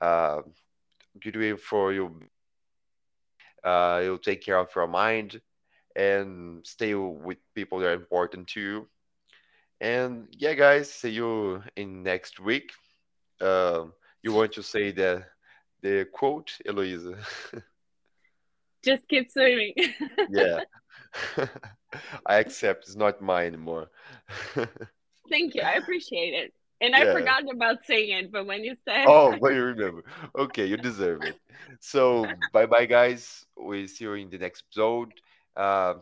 Uh, 0.00 0.42
good 1.20 1.34
year 1.34 1.56
for 1.56 1.92
you. 1.92 2.20
Uh, 3.62 4.00
you'll 4.02 4.18
take 4.18 4.42
care 4.42 4.58
of 4.58 4.68
your 4.74 4.86
mind 4.86 5.40
and 5.96 6.64
stay 6.66 6.94
with 6.94 7.38
people 7.54 7.78
that 7.80 7.88
are 7.88 7.94
important 7.94 8.48
to 8.48 8.60
you. 8.60 8.88
And 9.80 10.28
yeah, 10.32 10.54
guys, 10.54 10.90
see 10.92 11.10
you 11.10 11.62
in 11.76 12.02
next 12.02 12.38
week. 12.40 12.72
Um, 13.40 13.92
you 14.22 14.32
want 14.32 14.52
to 14.52 14.62
say 14.62 14.92
the 14.92 15.24
the 15.82 16.06
quote, 16.12 16.52
Eloisa? 16.66 17.16
Just 18.84 19.06
keep 19.08 19.30
swimming. 19.30 19.74
Yeah, 20.32 20.60
I 22.26 22.36
accept. 22.36 22.84
It's 22.84 22.94
not 22.96 23.20
mine 23.20 23.48
anymore. 23.48 23.90
Thank 25.28 25.54
you. 25.54 25.62
I 25.62 25.72
appreciate 25.72 26.34
it. 26.34 26.54
And 26.80 26.94
I 26.94 27.04
Yeah. 27.04 27.12
forgot 27.12 27.42
about 27.50 27.84
saying 27.84 28.10
it, 28.10 28.32
but 28.32 28.46
when 28.46 28.64
you 28.64 28.76
said 28.84 29.06
Oh, 29.06 29.36
but 29.40 29.52
you 29.52 29.62
remember. 29.62 30.04
Okay, 30.38 30.66
you 30.66 30.76
deserve 30.76 31.24
it. 31.24 31.36
So, 31.80 32.28
bye 32.52 32.66
bye, 32.66 32.86
guys. 32.86 33.44
we'll 33.56 33.88
see 33.88 34.04
you 34.04 34.14
in 34.14 34.30
the 34.30 34.38
next 34.38 34.64
episode. 34.68 35.12
Uh, 35.56 35.94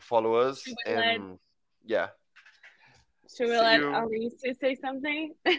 follow 0.00 0.34
us 0.34 0.66
we 0.66 0.74
and 0.92 1.38
yeah, 1.86 2.08
should 3.36 3.48
we 3.48 3.54
see 3.54 3.60
let 3.60 3.80
you. 3.80 3.94
Alicia 3.94 4.54
say 4.60 4.74
something? 4.74 5.34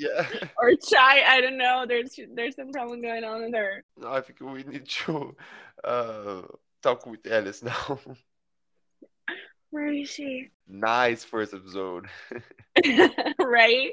Yeah. 0.00 0.26
or 0.58 0.72
Chai, 0.76 1.22
I 1.26 1.40
don't 1.40 1.58
know. 1.58 1.84
There's 1.86 2.18
there's 2.34 2.56
some 2.56 2.72
problem 2.72 3.02
going 3.02 3.22
on 3.22 3.42
with 3.42 3.54
her. 3.54 3.84
No, 3.98 4.12
I 4.12 4.22
think 4.22 4.40
we 4.40 4.62
need 4.62 4.88
to 4.88 5.36
uh, 5.84 6.42
talk 6.82 7.06
with 7.06 7.26
Alice 7.30 7.62
now. 7.62 8.00
Where 9.70 9.92
is 9.92 10.10
she? 10.10 10.48
Nice 10.66 11.22
first 11.22 11.54
episode. 11.54 12.06
right? 13.38 13.92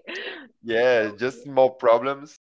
Yeah, 0.63 1.11
just 1.19 1.43
small 1.43 1.71
problems. 1.71 2.35